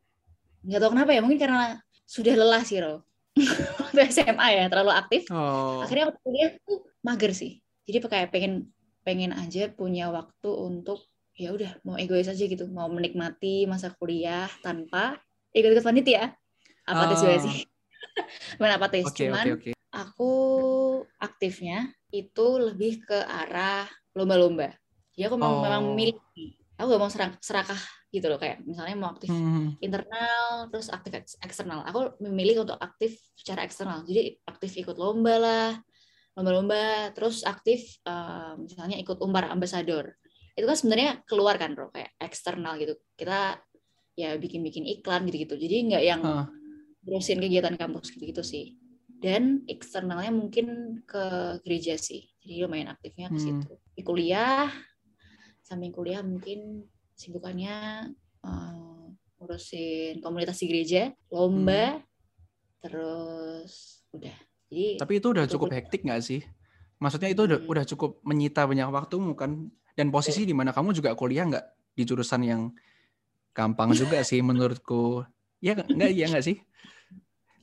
nggak 0.68 0.80
tahu 0.84 0.92
kenapa 0.96 1.12
ya, 1.16 1.22
mungkin 1.24 1.40
karena 1.40 1.80
sudah 2.08 2.34
lelah 2.36 2.64
sih, 2.64 2.80
Ro. 2.84 3.07
waktu 3.82 4.00
SMA 4.10 4.48
ya, 4.54 4.64
terlalu 4.68 4.92
aktif. 4.94 5.22
Oh. 5.30 5.82
Akhirnya 5.84 6.10
waktu 6.12 6.20
kuliah 6.24 6.50
tuh 6.64 6.86
mager 7.02 7.32
sih. 7.34 7.62
Jadi 7.88 7.98
kayak 8.04 8.30
pengen 8.34 8.70
pengen 9.02 9.32
aja 9.32 9.72
punya 9.72 10.12
waktu 10.12 10.50
untuk 10.52 11.08
ya 11.32 11.54
udah 11.54 11.80
mau 11.86 11.96
egois 11.96 12.28
aja 12.28 12.44
gitu, 12.44 12.66
mau 12.68 12.90
menikmati 12.90 13.64
masa 13.64 13.94
kuliah 13.96 14.50
tanpa 14.60 15.16
ikut-ikut 15.54 15.86
panitia. 15.86 16.34
Apatis 16.84 17.22
juga 17.22 17.36
Ah. 17.38 17.44
sih. 17.46 17.58
Bukan 18.58 18.72
apatis, 18.74 19.06
Oke, 19.06 19.30
cuman 19.30 19.46
oke, 19.46 19.54
oke. 19.56 19.72
aku 19.94 20.32
aktifnya 21.18 21.94
itu 22.10 22.48
lebih 22.58 23.06
ke 23.06 23.20
arah 23.22 23.86
lomba-lomba. 24.18 24.74
Jadi 25.14 25.24
aku 25.28 25.36
memang, 25.38 25.54
Oh. 25.54 25.64
memang 25.64 25.84
milih. 25.94 26.18
Aku 26.78 26.88
gak 26.90 27.02
mau 27.02 27.10
serak- 27.10 27.42
serakah 27.42 27.82
gitu 28.08 28.32
loh 28.32 28.40
kayak 28.40 28.64
misalnya 28.64 28.96
mau 28.96 29.12
aktif 29.12 29.28
Hmm. 29.30 29.76
internal 29.84 30.72
terus 30.72 30.88
aktif 30.88 31.12
eks- 31.12 31.40
eksternal. 31.44 31.84
Aku 31.84 32.16
memilih 32.24 32.64
untuk 32.64 32.80
aktif 32.80 33.20
secara 33.36 33.68
eksternal. 33.68 34.08
Jadi 34.08 34.40
aktif 34.48 34.72
ikut 34.80 34.96
lomba 34.96 35.36
lah, 35.38 35.72
lomba-lomba, 36.40 37.12
terus 37.12 37.44
aktif 37.44 38.00
eh, 38.08 38.54
misalnya 38.56 38.96
ikut 38.96 39.20
umpar 39.20 39.52
ambasador. 39.52 40.16
Itu 40.58 40.66
kan 40.66 40.78
sebenarnya 40.80 41.22
keluar 41.28 41.60
kan, 41.62 41.76
bro, 41.76 41.92
kayak 41.94 42.16
eksternal 42.18 42.80
gitu. 42.82 42.96
Kita 43.14 43.60
ya 44.18 44.34
bikin-bikin 44.40 44.88
iklan 44.98 45.28
gitu-gitu. 45.30 45.54
Jadi 45.54 45.76
nggak 45.94 46.04
yang 46.04 46.22
ngurusin 47.06 47.38
kegiatan 47.38 47.76
kampus 47.78 48.10
gitu-gitu 48.16 48.42
sih. 48.42 48.74
Dan 49.18 49.66
eksternalnya 49.70 50.34
mungkin 50.34 51.00
ke 51.06 51.58
gereja 51.62 51.98
sih. 51.98 52.26
Jadi 52.42 52.66
lumayan 52.66 52.90
aktifnya 52.94 53.30
ke 53.30 53.38
Hmm. 53.38 53.46
situ. 53.62 53.74
Di 53.94 54.02
kuliah, 54.02 54.70
samping 55.62 55.92
kuliah 55.92 56.24
mungkin 56.26 56.86
sibukannya 57.18 57.76
eh, 58.46 59.04
ngurusin 59.38 60.22
komunitas 60.22 60.62
di 60.62 60.66
gereja, 60.70 61.04
lomba, 61.34 62.00
terus 62.80 64.02
udah. 64.14 64.38
Jadi 64.68 65.00
Tapi 65.00 65.14
itu 65.18 65.28
udah 65.32 65.46
cukup 65.48 65.74
hektik 65.74 66.04
nggak 66.06 66.22
sih? 66.22 66.42
Maksudnya 66.98 67.30
itu 67.32 67.42
udah, 67.46 67.60
Hmm. 67.62 67.72
udah 67.72 67.84
cukup 67.86 68.12
menyita 68.22 68.66
banyak 68.66 68.90
waktumu 68.90 69.34
kan? 69.34 69.70
Dan 69.98 70.14
posisi 70.14 70.46
di 70.46 70.54
mana 70.54 70.70
kamu 70.74 70.94
juga 70.94 71.14
kuliah 71.18 71.46
nggak 71.46 71.66
di 71.98 72.04
jurusan 72.06 72.42
yang 72.46 72.62
gampang 73.54 73.94
juga 73.94 74.22
sih 74.30 74.42
menurutku. 74.42 75.26
Ya 75.58 75.74
nggak 75.74 76.12
iya 76.14 76.26
nggak 76.30 76.46
sih? 76.46 76.58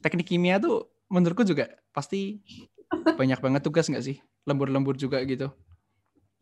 Teknik 0.03 0.27
kimia 0.27 0.59
tuh 0.59 0.91
menurutku 1.07 1.47
juga 1.47 1.71
pasti 1.95 2.43
banyak 2.91 3.39
banget 3.39 3.63
tugas 3.63 3.87
nggak 3.87 4.03
sih? 4.03 4.19
Lembur-lembur 4.45 4.99
juga 4.99 5.23
gitu. 5.25 5.51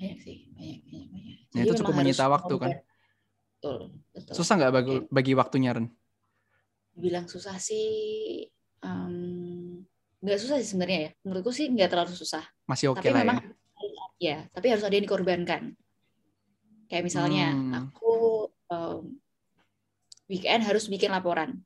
banyak 0.01 0.19
sih, 0.19 0.51
banyak, 0.57 0.81
banyak, 0.89 1.09
banyak. 1.15 1.37
Nah, 1.53 1.63
Jadi 1.63 1.69
itu 1.69 1.75
cukup 1.85 1.95
menyita 1.95 2.25
waktu 2.27 2.55
kan? 2.59 2.71
Betul, 3.63 3.95
betul. 4.11 4.35
Susah 4.35 4.59
nggak 4.59 4.75
bagi, 4.75 4.95
Oke. 4.99 5.07
bagi 5.07 5.33
waktunya 5.39 5.71
Ren? 5.71 5.87
Bilang 6.99 7.31
susah 7.31 7.63
sih, 7.63 7.87
em, 8.83 9.87
nggak 10.19 10.39
susah 10.43 10.59
sih 10.59 10.75
sebenarnya 10.75 10.99
ya. 11.07 11.11
Menurutku 11.23 11.55
sih 11.55 11.71
nggak 11.71 11.95
terlalu 11.95 12.11
susah. 12.11 12.43
Masih 12.67 12.91
oke 12.91 12.99
tapi 12.99 13.15
lah 13.15 13.23
memang 13.23 13.39
ya. 13.39 13.47
ya 14.19 14.37
tapi 14.51 14.67
harus 14.75 14.83
ada 14.83 14.95
yang 14.99 15.07
dikorbankan 15.07 15.79
kayak 16.91 17.07
misalnya 17.07 17.55
Hmm. 17.55 17.87
aku 17.87 18.13
em, 18.67 19.23
weekend 20.27 20.67
harus 20.67 20.91
bikin 20.91 21.15
laporan. 21.15 21.63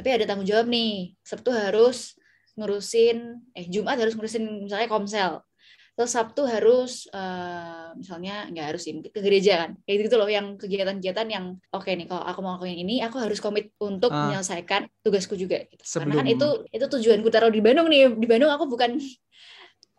Tapi 0.00 0.08
ada 0.16 0.24
tanggung 0.24 0.48
jawab 0.48 0.72
nih. 0.72 1.12
Sabtu 1.20 1.52
harus 1.52 2.16
ngurusin, 2.56 3.44
eh 3.52 3.68
Jumat 3.68 4.00
harus 4.00 4.16
ngurusin 4.16 4.64
misalnya 4.64 4.88
komsel. 4.88 5.44
Terus 6.00 6.16
Sabtu 6.16 6.48
harus 6.48 7.04
uh, 7.12 7.92
misalnya 7.92 8.48
nggak 8.48 8.66
harus 8.72 8.88
sih 8.88 8.96
ke 9.04 9.20
gereja 9.20 9.68
kan. 9.68 9.76
Kayak 9.84 10.08
gitu 10.08 10.16
loh 10.16 10.32
yang 10.32 10.56
kegiatan-kegiatan 10.56 11.28
yang 11.28 11.60
oke 11.68 11.84
okay 11.84 11.92
nih 11.92 12.08
kalau 12.08 12.24
aku 12.24 12.40
mau 12.40 12.56
ngelakuin 12.56 12.80
ini 12.80 13.04
aku 13.04 13.20
harus 13.20 13.36
komit 13.36 13.68
untuk 13.76 14.08
Ah. 14.08 14.32
menyelesaikan 14.32 14.88
tugasku 15.04 15.36
juga 15.36 15.60
gitu. 15.68 15.76
Sebelum- 15.84 16.16
Karena 16.16 16.24
kan 16.24 16.32
itu 16.32 16.48
itu 16.72 16.86
tujuanku 16.88 17.28
taruh 17.28 17.52
di 17.52 17.60
Bandung 17.60 17.92
nih. 17.92 18.16
Di 18.16 18.24
Bandung 18.24 18.48
aku 18.48 18.64
bukan 18.64 18.96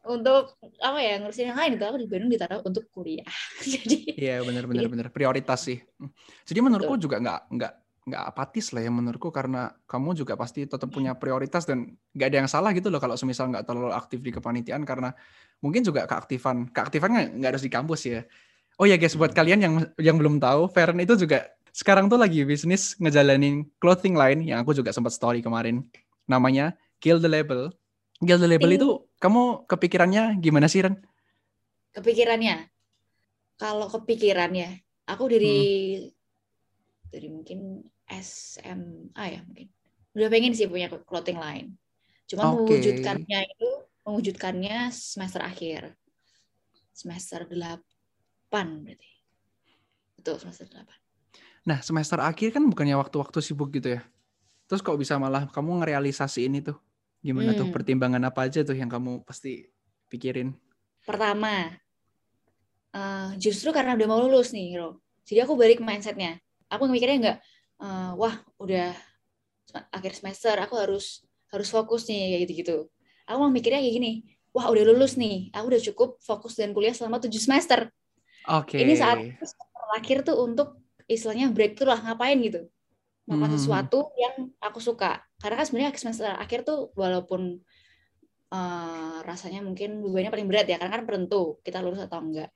untuk 0.10 0.58
apa 0.82 0.98
ya 0.98 1.22
ngurusin 1.22 1.54
yang 1.54 1.60
lain 1.62 1.78
itu 1.78 1.86
aku 1.86 1.98
di 2.02 2.10
Bandung 2.10 2.30
ditaruh 2.34 2.66
untuk 2.66 2.90
kuliah. 2.90 3.30
Jadi 3.62 4.18
Iya 4.18 4.42
benar 4.42 4.66
benar 4.66 4.90
Jadi- 4.90 4.94
benar 4.98 5.08
prioritas 5.14 5.62
sih. 5.62 5.78
Hmm. 6.02 6.10
Jadi 6.50 6.60
menurutku 6.66 6.98
juga 6.98 7.22
nggak 7.22 7.42
nggak 7.54 7.74
nggak 8.02 8.24
apatis 8.26 8.74
lah 8.74 8.82
ya 8.82 8.90
menurutku 8.90 9.30
karena 9.30 9.70
kamu 9.86 10.18
juga 10.18 10.34
pasti 10.34 10.66
tetap 10.66 10.90
punya 10.90 11.14
prioritas 11.14 11.70
dan 11.70 11.86
nggak 12.18 12.28
ada 12.34 12.38
yang 12.42 12.50
salah 12.50 12.74
gitu 12.74 12.90
loh 12.90 12.98
kalau 12.98 13.14
semisal 13.14 13.46
nggak 13.54 13.62
terlalu 13.62 13.94
aktif 13.94 14.26
di 14.26 14.34
kepanitiaan 14.34 14.82
karena 14.82 15.14
mungkin 15.62 15.86
juga 15.86 16.10
keaktifan 16.10 16.70
keaktifan 16.74 17.38
nggak 17.40 17.50
harus 17.56 17.64
di 17.64 17.72
kampus 17.72 18.02
ya. 18.04 18.22
Oh 18.82 18.90
ya 18.90 18.98
guys 18.98 19.14
buat 19.14 19.32
kalian 19.32 19.62
yang 19.62 19.74
yang 20.02 20.18
belum 20.18 20.42
tahu 20.42 20.68
Feren 20.74 20.98
itu 20.98 21.14
juga 21.16 21.48
sekarang 21.72 22.10
tuh 22.10 22.18
lagi 22.18 22.44
bisnis 22.44 22.98
ngejalanin 22.98 23.64
clothing 23.78 24.18
line 24.18 24.42
yang 24.44 24.60
aku 24.60 24.74
juga 24.74 24.90
sempat 24.92 25.14
story 25.14 25.40
kemarin 25.40 25.86
namanya 26.26 26.74
Kill 27.00 27.22
the 27.22 27.30
Label. 27.30 27.70
Kill 28.20 28.38
the 28.38 28.50
Label 28.50 28.70
Ting. 28.70 28.82
itu 28.82 28.90
kamu 29.18 29.66
kepikirannya 29.66 30.38
gimana 30.42 30.66
sih 30.66 30.82
Ren? 30.82 30.98
kepikirannya 31.92 32.72
kalau 33.60 33.92
kepikiran 33.92 34.56
ya 34.56 34.72
aku 35.06 35.28
dari 35.28 35.58
Hmm. 36.00 36.08
dari 37.12 37.28
mungkin 37.28 37.60
SMA 38.08 39.24
ya 39.28 39.40
mungkin 39.44 39.68
udah 40.16 40.30
pengen 40.32 40.56
sih 40.56 40.72
punya 40.72 40.88
clothing 41.04 41.36
line 41.36 41.76
cuma 42.26 42.56
Oke. 42.56 42.80
mewujudkannya 42.80 43.40
itu 43.52 43.70
mewujudkannya 44.06 44.90
semester 44.92 45.42
akhir 45.46 45.94
semester 46.92 47.46
8 47.48 48.68
berarti 48.86 49.12
betul 50.18 50.36
semester 50.42 50.68
8 50.70 50.88
Nah, 51.62 51.78
semester 51.86 52.18
akhir 52.18 52.58
kan 52.58 52.66
bukannya 52.66 52.98
waktu-waktu 52.98 53.38
sibuk 53.38 53.70
gitu 53.70 53.94
ya. 53.94 54.02
Terus 54.66 54.82
kok 54.82 54.98
bisa 54.98 55.22
malah 55.22 55.46
kamu 55.46 55.86
ngerealisasiin 55.86 56.58
itu? 56.58 56.74
Gimana 57.22 57.54
tuh 57.54 57.70
Hmm. 57.70 57.74
pertimbangan 57.78 58.24
apa 58.26 58.50
aja 58.50 58.66
tuh 58.66 58.74
yang 58.74 58.90
kamu 58.90 59.22
pasti 59.22 59.70
pikirin? 60.10 60.58
pertama 61.06 61.70
eh, 62.94 63.30
justru 63.42 63.70
karena 63.74 63.94
udah 63.98 64.08
mau 64.10 64.20
lulus 64.26 64.54
nih 64.54 64.78
Ro 64.78 65.02
jadi 65.26 65.46
aku 65.46 65.54
balik 65.58 65.80
mindsetnya 65.82 66.38
aku 66.70 66.86
mikirnya 66.90 67.18
nggak 67.22 67.38
eh, 67.86 68.12
wah 68.18 68.36
udah 68.62 68.94
akhir 69.94 70.14
semester 70.18 70.56
aku 70.60 70.76
harus 70.78 71.24
harus 71.52 71.70
fokus 71.72 72.08
nih 72.10 72.38
kayak 72.38 72.42
gitu 72.48 72.54
gitu 72.64 72.78
aku 73.32 73.40
mau 73.40 73.50
mikirnya 73.50 73.80
kayak 73.80 73.96
gini 73.96 74.12
wah 74.52 74.68
udah 74.68 74.84
lulus 74.84 75.16
nih. 75.16 75.48
Aku 75.56 75.72
udah 75.72 75.80
cukup 75.80 76.20
fokus 76.20 76.60
dan 76.60 76.76
kuliah 76.76 76.92
selama 76.92 77.24
tujuh 77.24 77.40
semester. 77.40 77.88
Oke. 78.44 78.76
ini 78.76 78.94
saat 78.94 79.22
terakhir 79.72 80.26
tuh 80.26 80.36
untuk 80.36 80.76
istilahnya 81.06 81.48
breakthrough 81.50 81.88
lah 81.88 82.04
ngapain 82.04 82.36
gitu. 82.42 82.68
Melakukan 83.24 83.48
Hmm. 83.48 83.56
sesuatu 83.56 84.00
yang 84.18 84.36
aku 84.60 84.82
suka. 84.82 85.24
Karena 85.38 85.56
kan 85.56 85.66
sebenarnya 85.66 85.96
semester 85.96 86.28
akhir 86.36 86.66
tuh 86.66 86.92
walaupun 86.94 87.64
eh, 88.50 89.18
rasanya 89.24 89.64
mungkin 89.64 90.04
bebannya 90.04 90.28
paling 90.28 90.44
berat 90.44 90.68
ya 90.68 90.76
karena 90.76 91.00
kan 91.00 91.08
penentu 91.08 91.64
kita 91.64 91.80
lulus 91.80 92.04
atau 92.04 92.20
enggak. 92.20 92.52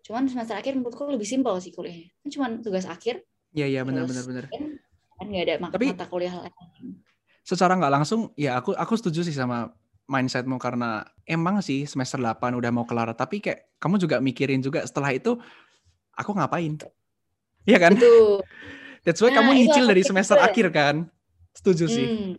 Cuman 0.00 0.24
semester 0.24 0.56
akhir 0.56 0.72
menurutku 0.72 1.04
lebih 1.04 1.28
simpel 1.28 1.52
sih 1.60 1.68
kuliahnya. 1.68 2.08
Kan 2.24 2.28
cuman 2.30 2.50
tugas 2.64 2.88
akhir 2.88 3.20
Iya, 3.52 3.66
iya 3.68 3.80
benar 3.84 4.08
benar 4.08 4.24
benar. 4.24 4.44
kan 4.48 4.72
nggak 5.20 5.44
ada 5.44 5.54
mak- 5.60 5.72
Tapi- 5.76 5.92
mata 5.92 6.06
kuliah 6.08 6.32
lain. 6.40 7.04
Secara 7.44 7.76
nggak 7.76 7.92
langsung 7.92 8.32
ya 8.34 8.56
aku 8.56 8.72
aku 8.72 8.96
setuju 8.96 9.20
sih 9.20 9.36
sama 9.36 9.68
mindsetmu 10.06 10.56
karena 10.60 11.04
emang 11.24 11.60
sih 11.64 11.88
semester 11.88 12.20
8 12.20 12.54
udah 12.60 12.70
mau 12.74 12.84
kelar 12.84 13.12
tapi 13.16 13.40
kayak 13.40 13.72
kamu 13.80 13.96
juga 14.00 14.16
mikirin 14.20 14.60
juga 14.60 14.84
setelah 14.84 15.12
itu 15.16 15.36
aku 16.14 16.30
ngapain? 16.36 16.76
Iya 17.64 17.78
kan? 17.80 17.94
itu 17.96 18.12
That's 19.04 19.20
why 19.20 19.32
Nah, 19.32 19.40
kamu 19.40 19.50
nyicil 19.56 19.84
dari 19.88 20.02
semester 20.04 20.36
kedua. 20.36 20.48
akhir 20.48 20.66
kan? 20.72 20.96
Setuju 21.56 21.84
sih. 21.88 22.06
Hmm, 22.08 22.32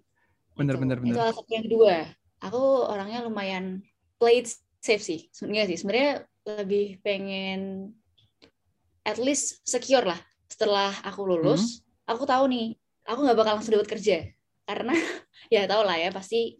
Bener, 0.57 0.75
itu. 0.75 0.81
bener, 0.81 0.97
bener. 1.01 1.15
Itu 1.15 1.21
alasan 1.21 1.45
yang 1.51 1.65
kedua. 1.69 1.95
Aku 2.41 2.61
orangnya 2.85 3.19
lumayan 3.25 3.81
play 4.17 4.41
it 4.41 4.49
safe 4.81 5.01
sih. 5.01 5.29
Sebenarnya 5.29 5.65
sih, 5.73 5.77
sebenarnya 5.81 6.11
lebih 6.45 7.01
pengen 7.01 7.93
at 9.05 9.17
least 9.21 9.61
secure 9.65 10.05
lah. 10.05 10.17
Setelah 10.49 10.93
aku 11.05 11.21
lulus, 11.25 11.81
Hmm. 12.07 12.15
aku 12.17 12.23
tahu 12.25 12.45
nih, 12.49 12.67
aku 13.05 13.19
nggak 13.25 13.37
bakal 13.37 13.53
langsung 13.59 13.73
dapat 13.77 13.89
kerja. 13.97 14.17
Karena 14.65 14.93
ya 15.53 15.69
tau 15.69 15.85
lah 15.85 15.97
ya, 15.97 16.09
pasti 16.09 16.57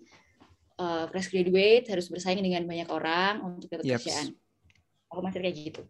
uh, 0.77 1.05
fresh 1.10 1.29
graduate 1.29 1.88
harus 1.88 2.08
bersaing 2.08 2.39
dengan 2.39 2.63
banyak 2.63 2.88
orang 2.89 3.41
untuk 3.44 3.67
dapat 3.72 3.86
Yaps. 3.86 4.03
kerjaan. 4.03 4.27
Aku 5.12 5.20
mikir 5.22 5.41
kayak 5.41 5.55
gitu. 5.55 5.82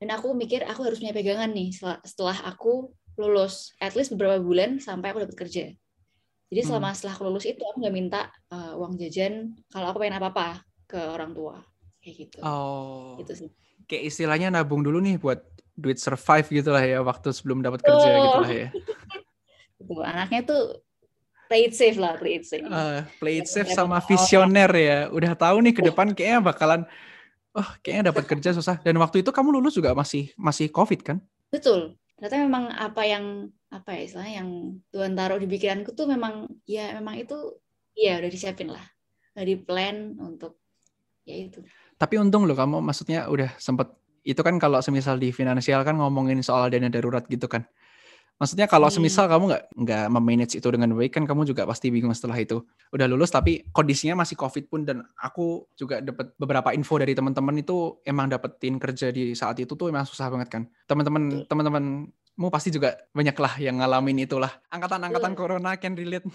Dan 0.00 0.08
aku 0.10 0.32
mikir 0.32 0.64
aku 0.64 0.80
harus 0.86 0.96
punya 0.96 1.12
pegangan 1.12 1.50
nih 1.52 1.76
setelah, 2.04 2.38
aku 2.48 2.88
lulus, 3.20 3.76
at 3.76 3.92
least 3.92 4.14
beberapa 4.16 4.40
bulan 4.40 4.80
sampai 4.80 5.12
aku 5.12 5.20
dapat 5.28 5.36
kerja. 5.36 5.64
Jadi 6.50 6.60
Hmm. 6.64 6.68
selama 6.72 6.96
setelah 6.96 7.14
aku 7.14 7.24
lulus 7.28 7.46
itu 7.46 7.60
aku 7.62 7.78
nggak 7.84 7.94
minta 7.94 8.20
uh, 8.50 8.74
uang 8.80 8.96
jajan 8.96 9.54
kalau 9.70 9.92
aku 9.92 10.02
pengen 10.02 10.18
apa-apa 10.18 10.64
ke 10.88 10.98
orang 10.98 11.30
tua 11.30 11.60
kayak 12.00 12.14
gitu. 12.26 12.38
Oh. 12.42 13.14
Gitu 13.20 13.32
sih. 13.36 13.48
Kayak 13.86 14.02
istilahnya 14.08 14.48
nabung 14.50 14.80
dulu 14.82 14.98
nih 14.98 15.20
buat 15.20 15.44
duit 15.76 16.00
survive 16.00 16.48
gitu 16.50 16.72
lah 16.72 16.82
ya 16.82 16.98
waktu 17.04 17.30
sebelum 17.30 17.60
dapat 17.62 17.84
kerja 17.84 18.08
Oh. 18.08 18.16
gitu 18.24 18.38
lah 18.40 18.52
ya. 18.52 18.68
Anaknya 20.10 20.40
tuh 20.44 20.62
play 21.50 21.66
it 21.66 21.74
safe 21.74 21.98
lah, 21.98 22.14
play 22.14 22.38
it 22.38 22.46
safe. 22.46 22.62
Eh, 22.62 23.02
play 23.18 23.42
it 23.42 23.50
safe 23.50 23.74
sama 23.74 23.98
visioner 23.98 24.70
ya. 24.70 25.10
Udah 25.10 25.34
tahu 25.34 25.58
nih 25.66 25.74
ke 25.74 25.82
depan 25.82 26.14
kayaknya 26.14 26.38
bakalan 26.38 26.86
oh 27.58 27.66
kayaknya 27.82 28.14
dapat 28.14 28.30
kerja 28.30 28.54
susah. 28.54 28.78
Dan 28.78 29.02
waktu 29.02 29.26
itu 29.26 29.34
kamu 29.34 29.58
lulus 29.58 29.74
juga 29.74 29.90
masih 29.90 30.30
masih 30.38 30.70
covid 30.70 31.02
kan? 31.02 31.18
Betul. 31.50 31.98
Ternyata 32.14 32.46
memang 32.46 32.70
apa 32.70 33.02
yang 33.02 33.50
apa 33.66 33.98
ya 33.98 34.00
istilahnya 34.06 34.34
yang 34.46 34.50
Tuhan 34.94 35.18
taruh 35.18 35.42
di 35.42 35.50
pikiranku 35.50 35.90
tuh 35.90 36.06
memang 36.06 36.46
ya 36.70 36.94
memang 36.94 37.18
itu 37.18 37.58
ya 37.98 38.22
udah 38.22 38.30
disiapin 38.30 38.70
lah. 38.70 38.86
Udah 39.34 39.42
di 39.42 39.58
plan 39.58 40.14
untuk 40.22 40.62
ya 41.26 41.34
itu. 41.34 41.66
Tapi 41.98 42.14
untung 42.22 42.46
loh 42.46 42.54
kamu 42.54 42.78
maksudnya 42.78 43.26
udah 43.26 43.58
sempet 43.58 43.90
itu 44.22 44.38
kan 44.46 44.54
kalau 44.62 44.78
semisal 44.78 45.18
di 45.18 45.34
finansial 45.34 45.82
kan 45.82 45.98
ngomongin 45.98 46.38
soal 46.46 46.70
dana 46.70 46.86
darurat 46.86 47.26
gitu 47.26 47.50
kan. 47.50 47.66
Maksudnya 48.40 48.64
kalau 48.72 48.88
Hmm. 48.88 48.96
semisal 48.96 49.28
kamu 49.28 49.52
nggak 49.52 49.64
nggak 49.84 50.04
memanage 50.16 50.56
itu 50.56 50.68
dengan 50.72 50.96
baik 50.96 51.12
kan 51.12 51.28
kamu 51.28 51.44
juga 51.44 51.68
pasti 51.68 51.92
bingung 51.92 52.16
setelah 52.16 52.40
itu. 52.40 52.64
Udah 52.88 53.04
lulus 53.04 53.28
tapi 53.28 53.68
kondisinya 53.68 54.24
masih 54.24 54.32
covid 54.40 54.64
pun 54.64 54.88
dan 54.88 55.04
aku 55.20 55.68
juga 55.76 56.00
dapat 56.00 56.32
beberapa 56.40 56.72
info 56.72 56.96
dari 56.96 57.12
teman-teman 57.12 57.60
itu 57.60 58.00
emang 58.00 58.32
dapetin 58.32 58.80
kerja 58.80 59.12
di 59.12 59.36
saat 59.36 59.60
itu 59.60 59.76
tuh 59.76 59.92
emang 59.92 60.08
susah 60.08 60.32
banget 60.32 60.48
kan. 60.48 60.62
Teman-teman 60.88 61.44
teman-temanmu 61.44 62.48
pasti 62.48 62.72
juga 62.72 62.96
banyak 63.12 63.36
lah 63.36 63.52
yang 63.60 63.76
ngalamin 63.76 64.24
itulah. 64.24 64.48
Angkatan-angkatan 64.72 65.36
Betul. 65.36 65.40
corona 65.44 65.76
can 65.76 65.92
relate. 65.92 66.24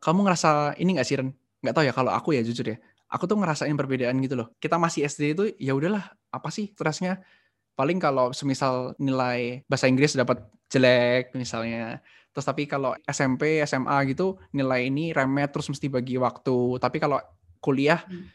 Kamu 0.00 0.24
ngerasa 0.24 0.80
ini 0.80 0.96
nggak 0.96 1.04
sih 1.04 1.20
Ren? 1.20 1.28
Nggak 1.60 1.74
tahu 1.76 1.84
ya 1.84 1.92
kalau 1.92 2.16
aku 2.16 2.32
ya 2.32 2.40
jujur 2.40 2.64
ya. 2.64 2.80
Aku 3.12 3.28
tuh 3.28 3.36
ngerasain 3.36 3.72
perbedaan 3.76 4.16
gitu 4.24 4.36
loh. 4.36 4.48
Kita 4.56 4.80
masih 4.80 5.04
SD 5.04 5.36
itu 5.36 5.44
ya 5.60 5.76
udahlah 5.76 6.12
apa 6.32 6.48
sih 6.48 6.72
stresnya? 6.72 7.20
Paling 7.78 8.02
kalau 8.02 8.34
semisal 8.34 8.98
nilai 8.98 9.62
bahasa 9.70 9.86
Inggris 9.86 10.18
dapat 10.18 10.42
jelek 10.66 11.30
misalnya. 11.38 12.02
Terus 12.34 12.42
tapi 12.42 12.66
kalau 12.66 12.98
SMP, 13.06 13.62
SMA 13.62 13.94
gitu 14.10 14.34
nilai 14.50 14.90
ini 14.90 15.14
remet 15.14 15.54
terus 15.54 15.70
mesti 15.70 15.86
bagi 15.86 16.18
waktu. 16.18 16.82
Tapi 16.82 16.98
kalau 16.98 17.22
kuliah 17.62 18.02
Hmm. 18.02 18.26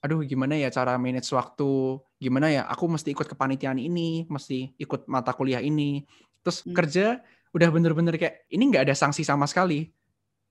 aduh 0.00 0.24
gimana 0.24 0.56
ya 0.56 0.72
cara 0.72 0.96
manage 0.96 1.28
waktu? 1.28 2.00
Gimana 2.16 2.48
ya 2.48 2.64
aku 2.64 2.88
mesti 2.88 3.12
ikut 3.12 3.28
kepanitiaan 3.28 3.76
ini, 3.76 4.24
mesti 4.32 4.72
ikut 4.80 5.04
mata 5.12 5.36
kuliah 5.36 5.60
ini. 5.60 6.08
Terus 6.40 6.64
Hmm. 6.64 6.72
kerja 6.72 7.20
udah 7.52 7.68
bener-bener 7.68 8.16
kayak 8.16 8.48
ini 8.48 8.72
nggak 8.72 8.88
ada 8.88 8.96
sanksi 8.96 9.28
sama 9.28 9.44
sekali. 9.44 9.92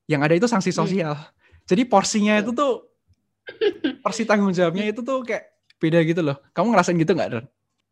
Yang 0.05 0.21
ada 0.21 0.33
itu 0.37 0.45
sanksi 0.45 0.69
Hmm. 0.69 0.79
sosial. 0.85 1.13
Jadi 1.65 1.81
porsinya 1.89 2.37
itu 2.37 2.53
tuh 2.53 2.93
porsi 4.05 4.29
tanggung 4.29 4.53
jawabnya 4.53 4.85
itu 4.85 5.01
tuh 5.01 5.25
kayak 5.25 5.49
beda 5.81 5.99
gitu 6.05 6.21
loh. 6.21 6.37
Kamu 6.53 6.69
ngerasain 6.69 6.97
gitu 6.97 7.17
nggak, 7.17 7.29
Ren? 7.33 7.45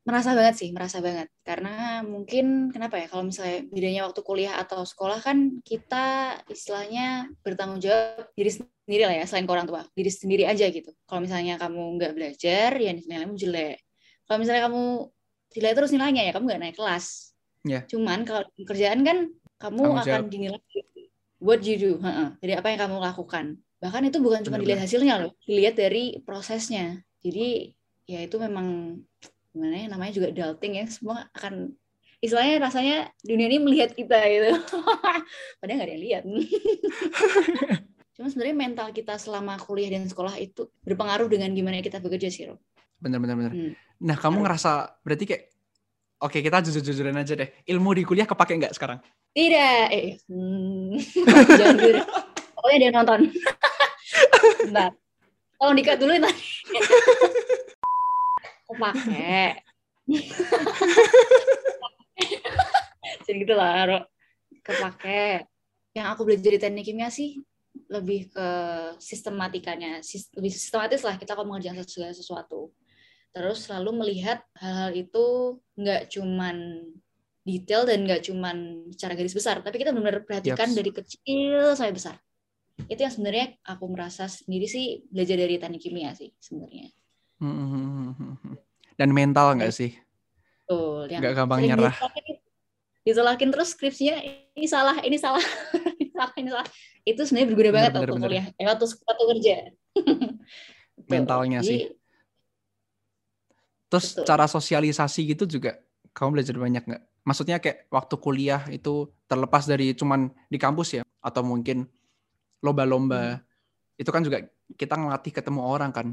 Merasa 0.08 0.32
banget 0.32 0.56
sih, 0.56 0.70
merasa 0.72 1.04
banget. 1.04 1.28
Karena 1.44 2.00
mungkin 2.00 2.72
kenapa 2.72 2.96
ya 2.96 3.12
kalau 3.12 3.28
misalnya 3.28 3.68
bedanya 3.68 4.08
waktu 4.08 4.24
kuliah 4.24 4.56
atau 4.56 4.88
sekolah 4.88 5.20
kan 5.20 5.60
kita 5.68 6.40
istilahnya 6.48 7.28
bertanggung 7.44 7.84
jawab 7.84 8.32
diri 8.32 8.48
sendiri 8.56 9.04
lah 9.04 9.16
ya, 9.20 9.26
selain 9.28 9.44
ke 9.44 9.52
orang 9.52 9.68
tua. 9.68 9.84
Diri 9.92 10.08
sendiri 10.08 10.48
aja 10.48 10.64
gitu. 10.72 10.96
Kalau 11.04 11.20
misalnya 11.20 11.60
kamu 11.60 12.00
nggak 12.00 12.14
belajar, 12.16 12.72
ya 12.80 12.92
nilaimu 12.96 13.36
jelek. 13.36 13.84
Kalau 14.24 14.40
misalnya 14.40 14.72
kamu 14.72 14.84
jelek 15.52 15.74
terus 15.76 15.92
nilainya 15.92 16.24
ya 16.24 16.32
kamu 16.32 16.44
nggak 16.48 16.62
naik 16.64 16.76
kelas. 16.80 17.36
Iya. 17.68 17.80
Cuman 17.92 18.24
kalau 18.24 18.48
kerjaan 18.64 19.04
kan 19.04 19.18
kamu 19.60 19.82
Tanggung 19.84 20.00
akan 20.00 20.08
jawab. 20.08 20.32
dinilai 20.32 20.62
what 21.44 21.62
you 21.68 21.76
do. 21.76 21.92
heeh. 22.00 22.30
Jadi 22.48 22.54
apa 22.56 22.68
yang 22.72 22.80
kamu 22.88 22.96
lakukan. 23.04 23.46
Bahkan 23.84 24.02
itu 24.10 24.18
bukan 24.24 24.42
cuma 24.42 24.58
dilihat 24.58 24.88
hasilnya 24.88 25.20
loh, 25.22 25.36
dilihat 25.44 25.76
dari 25.78 26.18
prosesnya. 26.24 27.04
Jadi 27.22 27.76
ya 28.08 28.24
itu 28.24 28.40
memang 28.40 28.98
gimana 29.58 29.74
ya 29.74 29.88
namanya 29.90 30.14
juga 30.14 30.28
adulting 30.30 30.78
ya 30.78 30.86
semua 30.86 31.26
akan 31.34 31.74
istilahnya 32.22 32.56
rasanya 32.62 32.98
dunia 33.26 33.50
ini 33.50 33.58
melihat 33.58 33.98
kita 33.98 34.18
gitu 34.30 34.54
padahal 35.60 35.76
nggak 35.82 35.88
ada 35.90 35.94
yang 35.98 36.04
lihat 36.06 36.24
cuma 38.18 38.28
sebenarnya 38.30 38.58
mental 38.58 38.88
kita 38.94 39.18
selama 39.18 39.58
kuliah 39.58 39.90
dan 39.90 40.06
sekolah 40.06 40.38
itu 40.38 40.70
berpengaruh 40.86 41.26
dengan 41.26 41.54
gimana 41.54 41.82
kita 41.82 42.02
bekerja 42.02 42.30
sih 42.34 42.50
Ro. 42.50 42.58
Bener 42.98 43.22
bener 43.22 43.38
bener. 43.38 43.54
Hmm. 43.54 43.74
Nah 44.02 44.18
kamu 44.18 44.42
ngerasa 44.42 45.02
berarti 45.06 45.26
kayak 45.30 45.44
Oke 46.18 46.42
kita 46.42 46.66
jujur-jujuran 46.66 47.14
aja 47.14 47.38
deh. 47.38 47.46
Ilmu 47.70 47.94
di 47.94 48.02
kuliah 48.02 48.26
kepake 48.26 48.58
nggak 48.58 48.74
sekarang? 48.74 48.98
tidak 49.38 49.86
eh 49.94 50.18
hmm. 50.26 50.98
jangan 51.62 51.78
deh. 51.78 52.02
pokoknya 52.58 52.78
dia 52.82 52.90
nonton 52.90 53.20
Bentar. 54.66 54.92
tolong 55.62 55.78
dikat 55.78 55.98
dulu 56.02 56.18
tadi 56.18 56.42
aku 58.68 58.76
pakai 58.76 59.64
jadi 63.24 63.38
gitu 63.40 63.56
lah 63.56 63.88
Ro. 63.88 64.00
kepake 64.60 65.48
yang 65.96 66.12
aku 66.12 66.28
belajar 66.28 66.52
di 66.52 66.60
teknik 66.60 66.84
kimia 66.84 67.08
sih 67.08 67.40
lebih 67.88 68.28
ke 68.28 68.48
sistematikanya 69.00 70.04
Sis- 70.04 70.28
lebih 70.36 70.52
sistematis 70.52 71.00
lah 71.08 71.16
kita 71.16 71.32
kalau 71.32 71.48
mengerjakan 71.48 71.88
segala 71.88 72.12
sesuatu 72.12 72.76
terus 73.32 73.64
selalu 73.70 74.04
melihat 74.04 74.44
hal-hal 74.60 74.92
itu 74.92 75.26
nggak 75.80 76.12
cuman 76.12 76.84
detail 77.48 77.88
dan 77.88 78.04
nggak 78.04 78.28
cuman 78.28 78.92
secara 78.92 79.16
garis 79.16 79.32
besar 79.32 79.64
tapi 79.64 79.80
kita 79.80 79.96
benar-benar 79.96 80.28
perhatikan 80.28 80.68
Yaps. 80.68 80.76
dari 80.76 80.92
kecil 80.92 81.72
sampai 81.78 81.96
besar 81.96 82.16
itu 82.92 83.00
yang 83.00 83.14
sebenarnya 83.14 83.56
aku 83.64 83.88
merasa 83.88 84.28
sendiri 84.28 84.68
sih 84.68 85.08
belajar 85.08 85.40
dari 85.40 85.56
teknik 85.56 85.80
kimia 85.80 86.12
sih 86.12 86.36
sebenarnya 86.44 86.92
Hmm. 87.38 88.17
Dan 88.98 89.14
mental 89.14 89.54
nggak 89.56 89.70
sih? 89.72 89.94
Betul, 90.66 91.08
Nggak 91.08 91.34
gampang 91.38 91.62
nyerah. 91.64 91.94
ditolakin- 91.96 92.42
ditolakin 93.08 93.50
terus 93.54 93.70
skripsinya 93.72 94.16
ini 94.52 94.68
salah, 94.68 94.98
ini 95.00 95.16
salah, 95.16 95.40
ini 96.02 96.12
salah, 96.12 96.34
ini 96.36 96.50
salah. 96.52 96.68
Itu 97.08 97.22
sebenarnya 97.24 97.48
berguna 97.48 97.64
Bener, 97.64 97.76
banget 97.78 97.92
bener, 97.94 98.02
waktu 98.04 98.16
bener. 98.18 98.28
kuliah, 98.28 98.46
eh, 98.58 98.66
waktu, 98.68 98.86
waktu 99.08 99.24
kerja. 99.32 99.56
Mentalnya 101.14 101.60
Jadi, 101.62 101.70
sih. 101.70 101.80
Terus 103.88 104.06
Betul. 104.12 104.26
cara 104.28 104.46
sosialisasi 104.52 105.20
gitu 105.32 105.48
juga 105.48 105.80
kamu 106.12 106.42
belajar 106.42 106.56
banyak 106.60 106.84
nggak? 106.84 107.04
Maksudnya 107.24 107.58
kayak 107.64 107.88
waktu 107.88 108.16
kuliah 108.20 108.62
itu 108.68 109.08
terlepas 109.24 109.64
dari 109.64 109.96
cuman 109.96 110.28
di 110.50 110.58
kampus 110.60 111.00
ya? 111.00 111.04
Atau 111.24 111.46
mungkin 111.46 111.88
Hmm. 111.88 111.94
lomba-lomba. 112.60 113.40
Itu 113.96 114.12
kan 114.12 114.26
juga 114.26 114.44
kita 114.76 115.00
ngelatih 115.00 115.32
ketemu 115.32 115.62
orang 115.64 115.92
kan? 115.96 116.08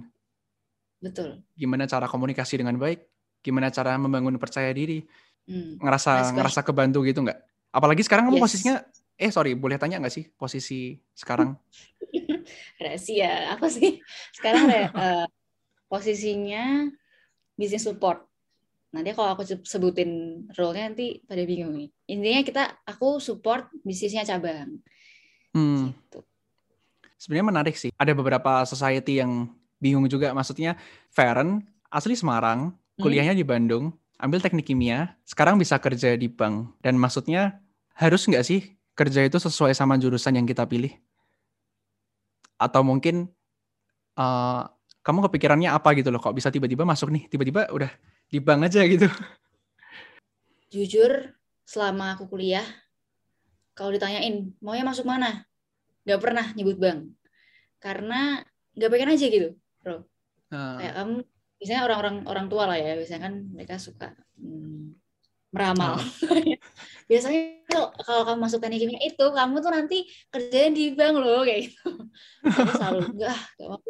Betul. 1.04 1.44
Gimana 1.52 1.84
cara 1.84 2.08
komunikasi 2.08 2.64
dengan 2.64 2.80
baik? 2.80 3.04
Gimana 3.44 3.68
cara 3.68 4.00
membangun 4.00 4.40
percaya 4.40 4.72
diri? 4.72 5.04
Hmm. 5.44 5.76
Ngerasa 5.76 6.24
Nice 6.24 6.32
ngerasa 6.32 6.60
kebantu 6.64 7.04
gitu 7.04 7.20
nggak? 7.20 7.36
Apalagi 7.68 8.00
sekarang 8.00 8.32
kamu 8.32 8.40
Yes. 8.40 8.44
posisinya 8.48 8.74
eh 9.14 9.28
sorry 9.28 9.52
boleh 9.52 9.76
tanya 9.76 10.00
nggak 10.00 10.14
sih 10.16 10.24
posisi 10.32 10.96
sekarang? 11.12 11.52
Rahasia 12.82 13.52
apa 13.52 13.68
sih? 13.68 14.00
Sekarang 14.32 14.64
eh, 14.72 15.26
posisinya 15.84 16.88
bisnis 17.52 17.84
support. 17.84 18.24
Nanti 18.96 19.10
kalau 19.12 19.34
aku 19.36 19.42
se- 19.44 19.66
sebutin 19.66 20.42
role-nya 20.56 20.88
nanti 20.88 21.20
pada 21.28 21.42
bingung 21.44 21.74
nih. 21.76 21.90
Intinya 22.08 22.40
kita 22.40 22.62
aku 22.86 23.20
support 23.20 23.68
bisnisnya 23.84 24.24
cabang. 24.24 24.80
Hmm. 25.52 25.92
Gitu. 25.92 26.24
Sebenarnya 27.18 27.46
menarik 27.52 27.76
sih. 27.76 27.90
Ada 27.94 28.14
beberapa 28.14 28.62
society 28.64 29.18
yang 29.20 29.50
bingung 29.78 30.06
juga. 30.10 30.30
Maksudnya, 30.34 30.78
Feren 31.10 31.64
asli 31.88 32.14
Semarang, 32.18 32.74
Hmm. 32.94 33.02
kuliahnya 33.02 33.34
di 33.34 33.42
Bandung, 33.42 33.90
ambil 34.22 34.38
teknik 34.38 34.70
kimia, 34.70 35.18
sekarang 35.26 35.58
bisa 35.58 35.78
kerja 35.82 36.14
di 36.14 36.30
bank. 36.30 36.78
Dan 36.78 36.94
maksudnya, 36.94 37.58
harus 37.98 38.26
nggak 38.26 38.44
sih 38.46 38.74
kerja 38.94 39.26
itu 39.26 39.38
sesuai 39.38 39.74
sama 39.74 39.98
jurusan 39.98 40.38
yang 40.38 40.46
kita 40.46 40.62
pilih? 40.66 40.94
Atau 42.58 42.86
mungkin 42.86 43.30
eh, 44.14 44.62
kamu 45.02 45.26
kepikirannya 45.26 45.74
apa 45.74 45.90
gitu 45.98 46.14
loh, 46.14 46.22
kok 46.22 46.38
bisa 46.38 46.54
tiba-tiba 46.54 46.86
masuk 46.86 47.10
nih, 47.10 47.26
tiba-tiba 47.26 47.66
udah 47.74 47.90
di 48.30 48.38
bank 48.38 48.70
aja 48.70 48.82
gitu. 48.86 49.10
jujur 50.74 51.30
selama 51.62 52.18
aku 52.18 52.26
kuliah 52.26 52.66
kalau 53.78 53.94
ditanyain 53.94 54.50
maunya 54.58 54.82
masuk 54.82 55.06
mana 55.06 55.46
nggak 56.02 56.18
pernah 56.18 56.46
nyebut 56.58 56.76
bank 56.82 57.14
karena 57.78 58.42
nggak 58.74 58.90
pengen 58.90 59.14
aja 59.14 59.26
gitu 59.30 59.48
bro 59.84 60.00
kayak 60.48 60.94
kamu 60.96 61.14
biasanya 61.60 61.80
orang-orang 61.84 62.16
orang 62.24 62.46
tua 62.48 62.64
lah 62.64 62.78
ya 62.80 62.96
biasanya 62.96 63.22
kan 63.28 63.34
mereka 63.52 63.74
suka 63.76 64.08
hmm, 64.40 64.96
meramal. 65.54 65.94
Biasanya 67.10 67.62
kalau 67.70 67.94
kalau 68.02 68.22
kamu 68.26 68.38
masuk 68.42 68.58
teknik 68.58 68.80
kimia 68.82 69.00
itu 69.06 69.22
kamu 69.22 69.62
tuh 69.62 69.70
nanti 69.70 69.98
kerjanya 70.34 70.70
di 70.74 70.84
bank 70.98 71.14
loh 71.14 71.46
kayak 71.46 71.70
gitu. 71.70 71.88
Aku 72.42 72.72
selalu 72.74 72.98
enggak 73.14 73.30
ah, 73.30 73.42
nggak 73.54 73.68
mau 73.70 73.80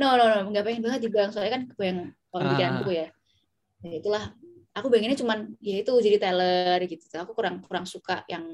no 0.00 0.08
no 0.16 0.24
no 0.24 0.38
nggak 0.48 0.64
pengen 0.64 0.80
banget 0.80 1.00
di 1.04 1.10
bank 1.12 1.28
soalnya 1.36 1.52
kan 1.60 1.62
kebayang 1.68 1.98
kalau 2.32 2.40
Ah. 2.40 2.50
pikiranku 2.56 2.90
ya. 2.94 3.08
Ya 3.84 3.92
itulah 4.00 4.22
aku 4.72 4.86
pengennya 4.88 5.18
cuman 5.20 5.38
ya 5.60 5.76
itu 5.84 5.92
jadi 6.00 6.16
teller 6.16 6.80
gitu. 6.88 7.04
Aku 7.20 7.36
kurang 7.36 7.60
kurang 7.60 7.84
suka 7.84 8.24
yang 8.24 8.48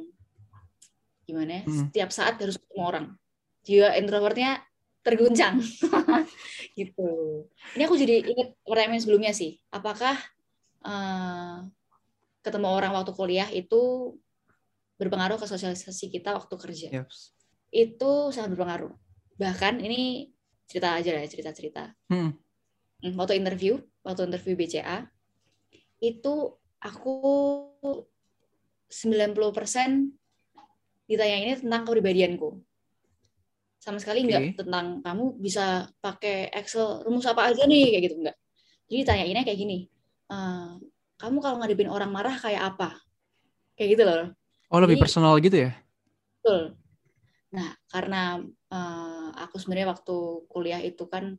gimana 1.22 1.60
ya 1.60 1.62
Hmm. 1.70 1.78
setiap 1.86 2.10
saat 2.10 2.34
harus 2.42 2.58
ketemu 2.58 2.82
orang. 2.82 3.06
Jiwa 3.62 3.94
introvertnya 3.94 4.58
terguncang. 5.06 5.62
Gitu. 6.78 7.08
Ini 7.78 7.82
aku 7.88 7.96
jadi 7.96 8.20
ingat 8.26 8.52
pertanyaan 8.66 9.00
sebelumnya 9.00 9.32
sih. 9.32 9.56
Apakah 9.72 10.18
eh, 10.84 11.56
ketemu 12.44 12.68
orang 12.68 12.92
waktu 12.92 13.14
kuliah 13.16 13.48
itu 13.48 14.12
berpengaruh 15.00 15.38
ke 15.40 15.46
sosialisasi 15.46 16.10
kita 16.10 16.34
waktu 16.36 16.54
kerja? 16.58 16.88
Yaps. 16.90 17.32
itu 17.70 18.32
sangat 18.34 18.52
berpengaruh. 18.56 18.92
Bahkan 19.36 19.80
ini 19.84 20.32
cerita 20.66 20.98
aja 20.98 21.14
lah 21.14 21.22
ya 21.22 21.28
cerita 21.30 21.50
cerita 21.54 21.82
Hmm. 22.10 22.34
waktu 23.14 23.38
interview 23.38 23.78
waktu 24.02 24.26
interview 24.26 24.58
BCA 24.58 25.06
itu 26.02 26.34
aku 26.82 27.14
90% 28.90 30.10
ditanya 31.06 31.36
ini 31.42 31.52
tentang 31.58 31.82
kepribadianku 31.86 32.58
sama 33.86 34.02
sekali 34.02 34.26
nggak 34.26 34.42
Oke. 34.42 34.52
tentang 34.66 34.98
kamu 34.98 35.24
bisa 35.38 35.86
pakai 36.02 36.50
Excel 36.50 37.06
rumus 37.06 37.22
apa 37.30 37.54
aja 37.54 37.62
nih 37.62 37.94
kayak 37.94 38.02
gitu 38.10 38.16
enggak 38.18 38.36
jadi 38.90 39.02
tanyainnya 39.06 39.46
kayak 39.46 39.58
gini 39.62 39.78
"Eh, 40.26 40.70
kamu 41.16 41.38
kalau 41.38 41.62
ngadepin 41.62 41.86
orang 41.86 42.10
marah 42.10 42.34
kayak 42.34 42.74
apa 42.74 42.98
kayak 43.78 43.94
gitu 43.94 44.02
loh 44.02 44.34
Oh, 44.66 44.82
lebih 44.82 44.98
Jadi- 44.98 45.04
personal 45.06 45.38
gitu 45.38 45.62
ya? 45.62 45.70
Betul. 46.42 46.74
Nah, 47.54 47.70
karena 47.86 48.42
eh, 48.66 49.28
aku 49.38 49.62
sebenarnya 49.62 49.94
waktu 49.94 50.16
kuliah 50.50 50.82
itu 50.82 51.06
kan 51.06 51.38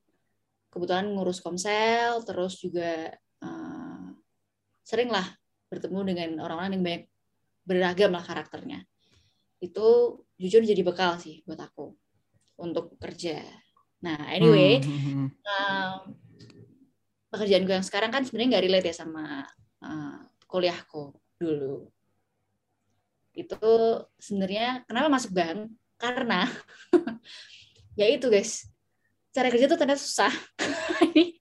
kebetulan 0.72 1.12
ngurus 1.12 1.44
komsel, 1.44 2.24
terus 2.24 2.56
juga 2.56 3.12
eh, 3.44 4.06
sering 4.88 5.12
lah 5.12 5.28
bertemu 5.68 6.00
dengan 6.08 6.30
orang-orang 6.40 6.80
yang 6.80 6.84
banyak 6.88 7.04
beragam 7.68 8.16
lah 8.16 8.24
karakternya. 8.24 8.88
Itu 9.60 9.88
jujur 10.40 10.64
jadi 10.64 10.80
bekal 10.88 11.20
sih 11.20 11.44
buat 11.44 11.60
aku 11.60 11.92
untuk 12.58 12.98
kerja. 12.98 13.41
Nah, 14.04 14.30
anyway, 14.30 14.78
Hmm, 14.82 14.93
hmm, 14.93 15.13
hmm. 15.13 15.28
eh, 15.41 15.96
pekerjaanku 17.30 17.72
yang 17.74 17.86
sekarang 17.86 18.10
kan 18.13 18.22
sebenarnya 18.26 18.50
nggak 18.58 18.65
relate 18.70 18.88
ya 18.91 18.96
sama 18.98 19.46
eh, 19.82 20.17
kuliahku 20.46 21.13
dulu. 21.38 21.89
Itu 23.34 23.62
sebenarnya 24.17 24.86
kenapa 24.89 25.08
masuk 25.13 25.32
bank? 25.34 25.70
Karena 25.98 26.46
ya 28.00 28.06
itu 28.10 28.30
guys, 28.30 28.70
cara 29.34 29.50
kerja 29.50 29.65
tuh 29.70 29.78
ternyata 29.78 30.02
susah. 30.02 30.34
Ini 31.13 31.38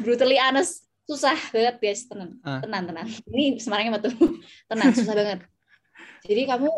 brutally 0.00 0.36
honest, 0.40 0.84
susah 1.04 1.36
banget 1.52 1.76
guys, 1.80 2.04
tenang, 2.08 2.36
Ah. 2.44 2.60
tenang, 2.64 2.84
tenang. 2.88 3.08
Ini 3.28 3.60
Semarangnya 3.60 4.00
betul, 4.00 4.12
tenang, 4.70 4.92
susah 4.96 5.12
banget. 5.16 5.40
Jadi 6.24 6.42
kamu 6.48 6.68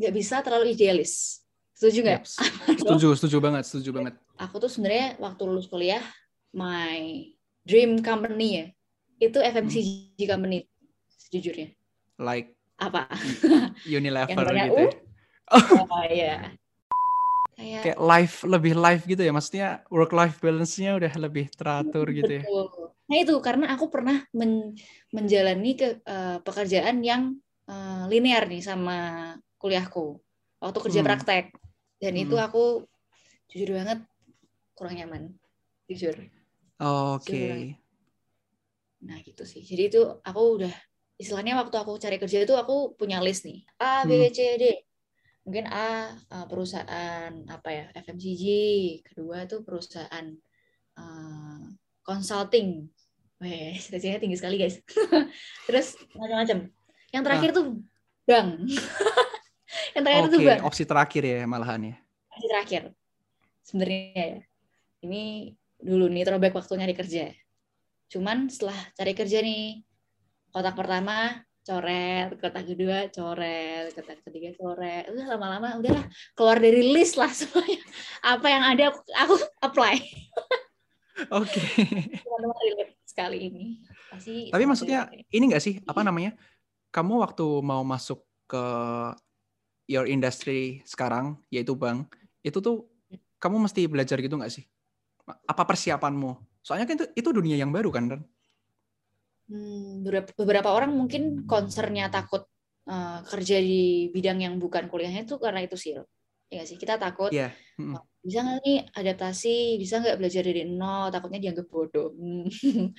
nggak 0.00 0.12
bisa 0.16 0.40
terlalu 0.40 0.72
idealis. 0.72 1.39
Setuju 1.80 1.98
nggak? 2.04 2.20
Yaps. 2.20 2.32
Setuju, 2.76 3.08
setuju 3.18 3.36
banget, 3.40 3.64
setuju 3.64 3.90
banget. 3.96 4.14
aku 4.36 4.60
tuh 4.60 4.68
sebenarnya 4.68 5.16
waktu 5.16 5.42
lulus 5.48 5.64
kuliah 5.64 6.04
my 6.52 7.24
dream 7.64 8.04
company 8.04 8.48
ya 8.52 8.64
itu 9.16 9.36
FMCG 9.36 10.16
company 10.28 10.64
sejujurnya 11.08 11.72
Like 12.16 12.56
apa 12.76 13.08
Unilever 13.96 14.32
banyak 14.32 14.68
gitu. 14.72 14.76
ya. 14.76 14.88
U? 14.88 14.88
oh 15.88 16.04
iya 16.04 16.36
kayak 17.56 17.80
Kayak 17.84 17.98
life 18.00 18.36
lebih 18.48 18.72
life 18.72 19.04
gitu 19.04 19.20
ya. 19.20 19.32
Maksudnya 19.36 19.68
work 19.92 20.16
life 20.16 20.40
balance-nya 20.40 20.96
udah 20.96 21.12
lebih 21.20 21.52
teratur 21.52 22.08
gitu 22.12 22.40
ya. 22.40 22.42
betul 22.44 22.92
nah 23.10 23.16
itu 23.18 23.34
karena 23.42 23.66
aku 23.74 23.90
pernah 23.90 24.22
men- 24.32 24.72
menjalani 25.10 25.74
ke 25.76 25.98
eh, 26.00 26.38
pekerjaan 26.44 27.00
yang 27.04 27.36
eh, 27.68 28.04
linear 28.08 28.48
nih 28.48 28.64
sama 28.64 28.96
kuliahku 29.60 30.16
waktu 30.60 30.78
kerja 30.80 31.00
Hmm. 31.04 31.08
praktek 31.08 31.44
dan 32.00 32.12
itu 32.16 32.34
Hmm. 32.34 32.46
aku 32.48 32.64
jujur 33.52 33.76
banget 33.76 34.00
kurang 34.74 34.96
nyaman 34.96 35.22
jujur 35.86 36.16
Oke. 36.80 37.76
Nah 39.04 39.20
gitu 39.20 39.44
sih. 39.44 39.60
Jadi 39.60 39.92
itu 39.92 40.00
aku 40.24 40.42
udah 40.56 40.72
istilahnya 41.20 41.60
waktu 41.60 41.76
aku 41.76 42.00
cari 42.00 42.16
kerja 42.16 42.48
itu 42.48 42.56
aku 42.56 42.96
punya 42.96 43.20
list 43.20 43.44
nih 43.44 43.60
A 43.76 44.08
B 44.08 44.16
Hmm. 44.16 44.32
C 44.32 44.38
D 44.56 44.64
mungkin 45.44 45.68
A 45.68 46.16
perusahaan 46.48 47.32
apa 47.52 47.68
ya 47.68 47.84
FMCG 47.96 48.44
kedua 49.04 49.44
itu 49.44 49.60
perusahaan 49.60 50.26
uh, 50.96 51.60
consulting 52.00 52.88
cita-citanya 53.80 54.20
tinggi 54.20 54.36
sekali 54.36 54.56
guys. 54.60 54.80
Terus 55.68 55.96
macam-macam. 56.12 56.68
Yang 57.12 57.22
terakhir 57.24 57.50
tuh 57.56 57.64
bank. 58.28 58.48
yang 59.94 60.04
terakhir 60.04 60.24
Oke, 60.26 60.32
tuh 60.34 60.40
bank. 60.46 60.60
opsi 60.66 60.82
terakhir 60.86 61.22
ya 61.26 61.40
malahan 61.46 61.80
ya. 61.82 61.94
Opsi 62.32 62.46
terakhir. 62.46 62.82
Sebenarnya 63.64 64.24
ya. 64.24 64.40
Ini 65.00 65.22
dulu 65.80 66.06
nih 66.12 66.24
throwback 66.28 66.54
waktu 66.54 66.72
nyari 66.76 66.94
kerja. 66.94 67.32
Cuman 68.10 68.50
setelah 68.50 68.76
cari 68.94 69.12
kerja 69.14 69.38
nih, 69.40 69.80
kotak 70.50 70.74
pertama 70.74 71.40
coret, 71.60 72.34
kotak 72.40 72.64
kedua 72.66 73.06
coret, 73.12 73.94
kotak 73.94 74.18
ketiga 74.26 74.50
coret. 74.58 75.06
Udah 75.12 75.24
lama-lama 75.36 75.78
udahlah 75.78 76.04
keluar 76.34 76.58
dari 76.58 76.82
list 76.82 77.14
lah 77.14 77.30
semuanya. 77.38 77.80
Apa 78.24 78.46
yang 78.50 78.62
ada 78.66 78.82
aku, 78.90 78.98
aku 79.14 79.34
apply. 79.62 79.96
Oke. 81.40 81.60
Teman-teman 82.24 82.56
relate 82.64 82.94
sekali 83.04 83.38
ini. 83.52 83.64
Pasti 84.10 84.48
Tapi 84.50 84.64
maksudnya 84.66 85.06
ini 85.30 85.44
nggak 85.52 85.62
sih 85.62 85.74
apa 85.84 86.00
namanya? 86.02 86.34
Kamu 86.90 87.22
waktu 87.22 87.46
mau 87.62 87.86
masuk 87.86 88.24
ke 88.50 88.64
your 89.90 90.06
industry 90.06 90.86
sekarang 90.86 91.34
yaitu 91.50 91.74
bank 91.74 92.14
itu 92.46 92.62
tuh 92.62 92.86
kamu 93.40 93.66
mesti 93.66 93.88
belajar 93.90 94.20
gitu 94.20 94.36
nggak 94.36 94.52
sih? 94.52 94.64
Apa 95.26 95.64
persiapanmu? 95.64 96.36
Soalnya 96.60 96.84
kan 96.84 96.94
itu, 97.00 97.06
itu 97.16 97.28
dunia 97.32 97.56
yang 97.56 97.72
baru 97.72 97.88
kan, 97.88 98.04
Ren? 98.12 98.22
Hmm, 99.50 100.06
beberapa, 100.36 100.70
orang 100.70 100.94
mungkin 100.94 101.48
concernnya 101.48 102.12
takut 102.12 102.46
eh, 102.86 103.18
kerja 103.26 103.56
di 103.58 104.12
bidang 104.12 104.44
yang 104.44 104.54
bukan 104.60 104.86
kuliahnya 104.86 105.26
itu 105.26 105.40
karena 105.40 105.64
itu 105.64 105.74
sih. 105.74 105.96
Ya 106.50 106.62
sih, 106.68 106.76
kita 106.76 107.00
takut 107.00 107.32
Iya. 107.32 107.54
Mm. 107.80 107.96
bisa 108.20 108.44
nggak 108.44 108.58
nih 108.60 108.78
adaptasi, 108.92 109.80
bisa 109.80 110.02
nggak 110.04 110.18
belajar 110.20 110.42
dari 110.44 110.62
nol, 110.68 111.08
takutnya 111.08 111.40
dianggap 111.40 111.66
bodoh. 111.72 112.12
Hmm. 112.12 112.44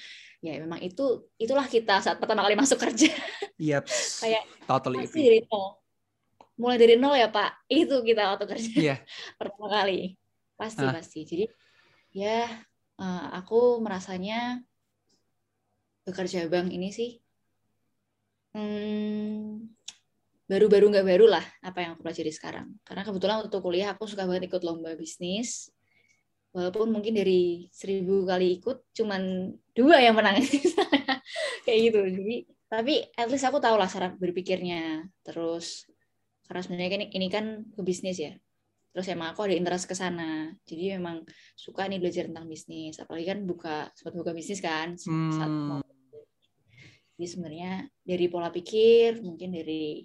ya 0.45 0.57
memang 0.57 0.81
itu 0.81 1.29
itulah 1.37 1.69
kita 1.69 2.01
saat 2.01 2.17
pertama 2.17 2.41
kali 2.41 2.57
masuk 2.57 2.81
kerja 2.81 3.13
Yep. 3.61 3.85
Kayak 4.25 4.43
totally 4.65 5.05
dari 5.05 5.45
nol. 5.45 5.80
Mulai 6.59 6.77
dari 6.79 6.95
nol 6.99 7.15
ya 7.15 7.29
Pak, 7.31 7.65
itu 7.81 7.95
kita 8.03 8.35
waktu 8.35 8.45
kerja 8.47 8.69
Iya. 8.75 8.95
pertama 9.39 9.67
kali. 9.71 10.17
Pasti 10.57 10.83
Ah. 10.83 10.93
pasti. 10.93 11.19
Jadi 11.23 11.45
ya 12.11 12.47
eh, 12.99 13.25
aku 13.37 13.79
merasanya 13.79 14.59
bekerja 16.03 16.49
bank 16.49 16.73
ini 16.73 16.89
sih 16.89 17.21
hmm, 18.57 19.63
baru-baru 20.49 20.91
nggak 20.91 21.07
baru 21.07 21.25
lah 21.31 21.45
apa 21.63 21.77
yang 21.79 21.95
aku 21.95 22.03
pelajari 22.03 22.31
sekarang. 22.35 22.67
Karena 22.83 23.07
kebetulan 23.07 23.39
waktu 23.39 23.57
kuliah 23.63 23.95
aku 23.95 24.03
suka 24.09 24.27
banget 24.27 24.51
ikut 24.51 24.61
lomba 24.67 24.91
bisnis. 24.99 25.71
Walaupun 26.51 26.91
mungkin 26.91 27.15
dari 27.15 27.71
seribu 27.71 28.27
kali 28.27 28.59
ikut, 28.59 28.91
cuman 28.91 29.55
dua 29.71 30.03
yang 30.03 30.19
menang. 30.19 30.43
Kayak 31.63 31.79
gitu. 31.87 31.99
Jadi, 32.11 32.35
tapi 32.67 32.93
at 33.15 33.31
least 33.31 33.47
aku 33.47 33.63
tahu 33.63 33.79
lah 33.79 33.87
cara 33.87 34.11
berpikirnya. 34.11 35.07
Terus, 35.23 35.87
karena 36.51 36.67
sebenarnya 36.67 36.91
kan 36.91 37.01
ini 37.07 37.27
kan 37.31 37.45
ke 37.63 37.79
bisnis 37.79 38.19
ya. 38.19 38.35
Terus 38.91 39.07
emang 39.07 39.31
aku 39.31 39.47
ada 39.47 39.55
interest 39.55 39.87
ke 39.87 39.95
sana. 39.95 40.51
Jadi 40.67 40.99
memang 40.99 41.23
suka 41.55 41.87
nih 41.87 41.95
belajar 41.95 42.27
tentang 42.27 42.43
bisnis. 42.43 42.99
Apalagi 42.99 43.23
kan 43.23 43.39
buka, 43.47 43.87
sempat 43.95 44.19
buka 44.19 44.35
bisnis 44.35 44.59
kan. 44.59 44.99
Saat 44.99 45.47
Hmm. 45.47 45.63
mau 45.71 45.79
jadi 47.15 47.23
sebenarnya 47.23 47.71
dari 48.03 48.25
pola 48.27 48.51
pikir, 48.51 49.23
mungkin 49.23 49.55
dari 49.55 50.03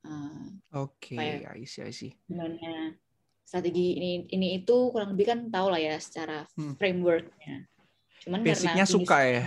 eh, 0.00 0.46
Oke, 0.78 1.18
Kayak- 1.18 1.58
I 1.58 1.66
see, 1.66 1.82
I 1.82 1.90
see. 1.90 2.12
gimana 2.24 2.94
strategi 3.42 3.98
ini 3.98 4.10
ini 4.30 4.62
itu 4.62 4.94
kurang 4.94 5.12
lebih 5.12 5.26
kan 5.26 5.38
tahu 5.50 5.66
lah 5.68 5.82
ya 5.82 5.98
secara 5.98 6.46
Hmm. 6.54 6.78
frameworknya. 6.78 7.66
Cuman 8.22 8.40
Basicnya 8.40 8.86
karena 8.86 8.86
suka 8.86 9.18
ya. 9.26 9.44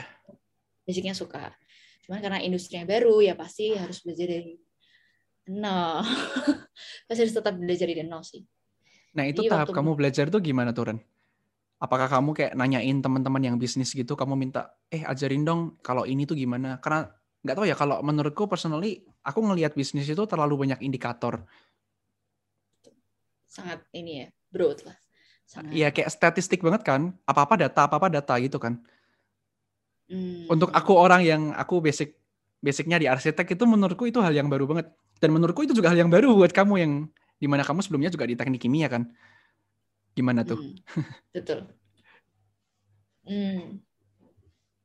basicnya 0.84 1.16
suka. 1.16 1.56
Cuman 2.04 2.20
karena 2.20 2.44
industrinya 2.44 2.84
baru 2.84 3.24
ya 3.24 3.34
pasti 3.34 3.72
harus 3.74 4.04
belajar 4.04 4.28
dari 4.28 4.60
nol. 5.50 6.04
pasti 7.08 7.20
harus 7.20 7.36
tetap 7.36 7.54
belajar 7.56 7.86
dari 7.90 8.04
nol 8.06 8.24
sih. 8.24 8.44
Nah 9.14 9.28
itu 9.30 9.46
Jadi 9.46 9.52
tahap 9.52 9.68
waktu- 9.70 9.78
kamu 9.78 9.92
belajar 9.94 10.26
tuh 10.32 10.42
gimana 10.42 10.72
tuh 10.74 10.90
Ren? 10.90 11.00
Apakah 11.84 12.08
kamu 12.08 12.32
kayak 12.32 12.54
nanyain 12.56 12.98
teman-teman 13.04 13.44
yang 13.44 13.56
bisnis 13.60 13.92
gitu, 13.92 14.16
kamu 14.16 14.40
minta, 14.40 14.72
eh 14.88 15.04
ajarin 15.04 15.44
dong 15.44 15.76
kalau 15.84 16.08
ini 16.08 16.24
tuh 16.24 16.40
gimana? 16.40 16.80
Karena 16.80 17.12
nggak 17.44 17.56
tahu 17.60 17.66
ya, 17.68 17.76
kalau 17.76 18.00
menurutku 18.00 18.48
personally, 18.48 19.04
aku 19.20 19.44
ngelihat 19.44 19.76
bisnis 19.76 20.08
itu 20.08 20.24
terlalu 20.24 20.64
banyak 20.64 20.80
indikator. 20.80 21.44
Sangat 23.44 23.84
ini 23.92 24.24
ya, 24.24 24.28
broad 24.48 24.80
lah. 24.88 24.96
Sangat. 25.44 25.76
Iya 25.76 25.92
kayak 25.92 26.08
statistik 26.08 26.64
banget 26.64 26.88
kan, 26.88 27.12
apa-apa 27.28 27.60
data, 27.68 27.84
apa-apa 27.84 28.08
data 28.08 28.34
gitu 28.40 28.64
kan. 28.64 28.80
Hmm. 30.08 30.48
Untuk 30.48 30.72
aku 30.72 30.96
orang 30.96 31.22
yang 31.28 31.42
aku 31.52 31.84
basic 31.84 32.16
basicnya 32.64 32.96
di 32.96 33.12
arsitek 33.12 33.60
itu 33.60 33.64
menurutku 33.68 34.08
itu 34.08 34.24
hal 34.24 34.32
yang 34.32 34.48
baru 34.48 34.64
banget. 34.64 34.88
Dan 35.20 35.36
menurutku 35.36 35.68
itu 35.68 35.76
juga 35.76 35.92
hal 35.92 36.00
yang 36.00 36.12
baru 36.12 36.32
buat 36.32 36.56
kamu 36.56 36.74
yang 36.80 36.92
di 37.36 37.48
mana 37.52 37.68
kamu 37.68 37.84
sebelumnya 37.84 38.08
juga 38.08 38.24
di 38.24 38.40
teknik 38.40 38.64
kimia 38.64 38.88
kan. 38.88 39.12
Gimana 40.16 40.48
tuh? 40.48 40.64
Hmm, 40.64 41.04
betul. 41.36 41.60
Hmm. 43.28 43.84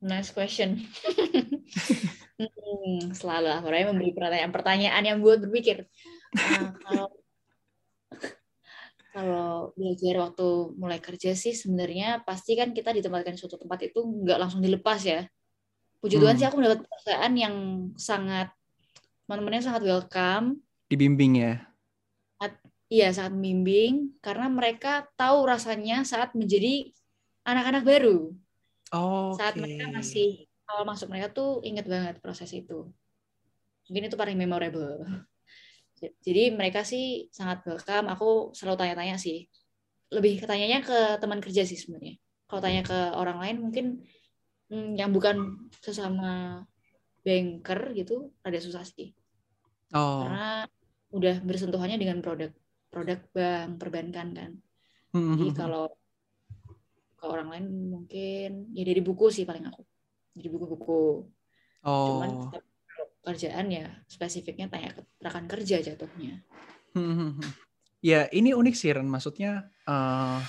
Nice 0.03 0.35
question. 0.35 0.79
hmm, 2.39 3.15
selalu 3.15 3.47
lah, 3.47 3.59
memberi 3.63 4.11
pertanyaan-pertanyaan 4.11 5.03
yang 5.07 5.17
buat 5.23 5.39
berpikir. 5.43 5.87
Nah, 6.35 6.75
kalau 6.83 7.07
kalau 9.15 9.51
belajar 9.75 10.15
waktu 10.23 10.47
mulai 10.79 10.99
kerja 11.03 11.35
sih 11.35 11.51
sebenarnya 11.51 12.23
pasti 12.23 12.55
kan 12.55 12.71
kita 12.71 12.95
ditempatkan 12.95 13.35
di 13.35 13.39
suatu 13.39 13.59
tempat 13.59 13.91
itu 13.91 13.99
nggak 13.99 14.39
langsung 14.39 14.63
dilepas 14.63 14.99
ya. 15.03 15.23
Puji 15.99 16.15
Tuhan 16.15 16.35
Hmm. 16.35 16.39
sih 16.39 16.47
aku 16.47 16.55
mendapat 16.59 16.79
pekerjaan 16.87 17.33
yang 17.35 17.55
sangat 17.99 18.47
teman-temannya 19.27 19.61
sangat 19.61 19.83
welcome, 19.85 20.63
Dibimbing 20.89 21.33
ya. 21.37 21.53
iya 22.89 23.13
sangat 23.13 23.37
membimbing 23.37 24.17
karena 24.17 24.49
mereka 24.49 25.05
tahu 25.13 25.45
rasanya 25.45 26.01
saat 26.01 26.33
menjadi 26.33 26.89
anak-anak 27.45 27.85
baru. 27.85 28.33
Oh. 28.89 29.29
saat 29.37 29.53
mereka 29.53 29.93
masih 29.93 30.49
awal 30.65 30.81
masuk 30.89 31.13
mereka 31.13 31.29
tuh 31.29 31.61
inget 31.61 31.85
banget 31.85 32.17
proses 32.17 32.49
itu 32.53 32.89
mungkin 33.85 34.03
itu 34.09 34.17
paling 34.17 34.33
memorable 34.33 35.05
jadi 36.25 36.53
mereka 36.53 36.81
sih 36.81 37.29
sangat 37.29 37.61
welcome 37.69 38.09
aku 38.09 38.49
selalu 38.57 38.81
tanya-tanya 38.81 39.21
sih 39.21 39.45
lebih 40.09 40.41
ketanyanya 40.41 40.81
ke 40.81 40.97
teman 41.21 41.37
kerja 41.37 41.61
sih 41.69 41.77
sebenarnya 41.77 42.17
kalau 42.49 42.61
tanya 42.65 42.81
ke 42.81 42.97
orang 43.13 43.37
lain 43.37 43.55
mungkin 43.61 43.85
hmm, 44.01 44.18
yang 44.69 45.09
bukan 45.09 45.67
sesama 45.81 46.63
banker 47.25 47.93
gitu 47.93 48.29
ada 48.45 48.57
susah 48.57 48.85
sih 48.85 49.11
Oh. 49.89 50.21
karena 50.21 50.69
udah 51.09 51.41
bersentuhannya 51.41 51.97
dengan 51.97 52.21
produk 52.21 52.53
produk 52.93 53.19
bank 53.33 53.81
perbankan 53.81 54.27
kan 54.37 54.51
Hmm, 55.09 55.41
jadi 55.41 55.51
kalau 55.57 55.89
ke 57.17 57.25
orang 57.25 57.49
lain 57.49 57.65
mungkin 57.89 58.69
ya 58.77 58.85
dari 58.85 59.01
buku 59.01 59.33
sih 59.33 59.41
paling 59.41 59.65
aku 59.65 59.81
dari 60.37 60.45
buku-buku 60.47 61.25
cuman 61.81 62.29
Oh. 62.29 62.53
tetap 62.53 62.61
kalau 62.85 63.05
kerjaan 63.25 63.65
ya 63.73 63.89
spesifiknya 64.05 64.69
tanya 64.69 64.93
ke 64.93 65.01
rekan 65.17 65.49
kerja 65.49 65.81
jatuhnya 65.81 66.45
Hmm, 66.93 67.13
hmm, 67.17 67.31
hmm. 67.41 67.51
Ya 67.99 68.29
ini 68.29 68.53
unik 68.53 68.75
sih 68.77 68.89
Ren. 68.89 69.05
Maksudnya 69.05 69.69
eh, 69.85 70.39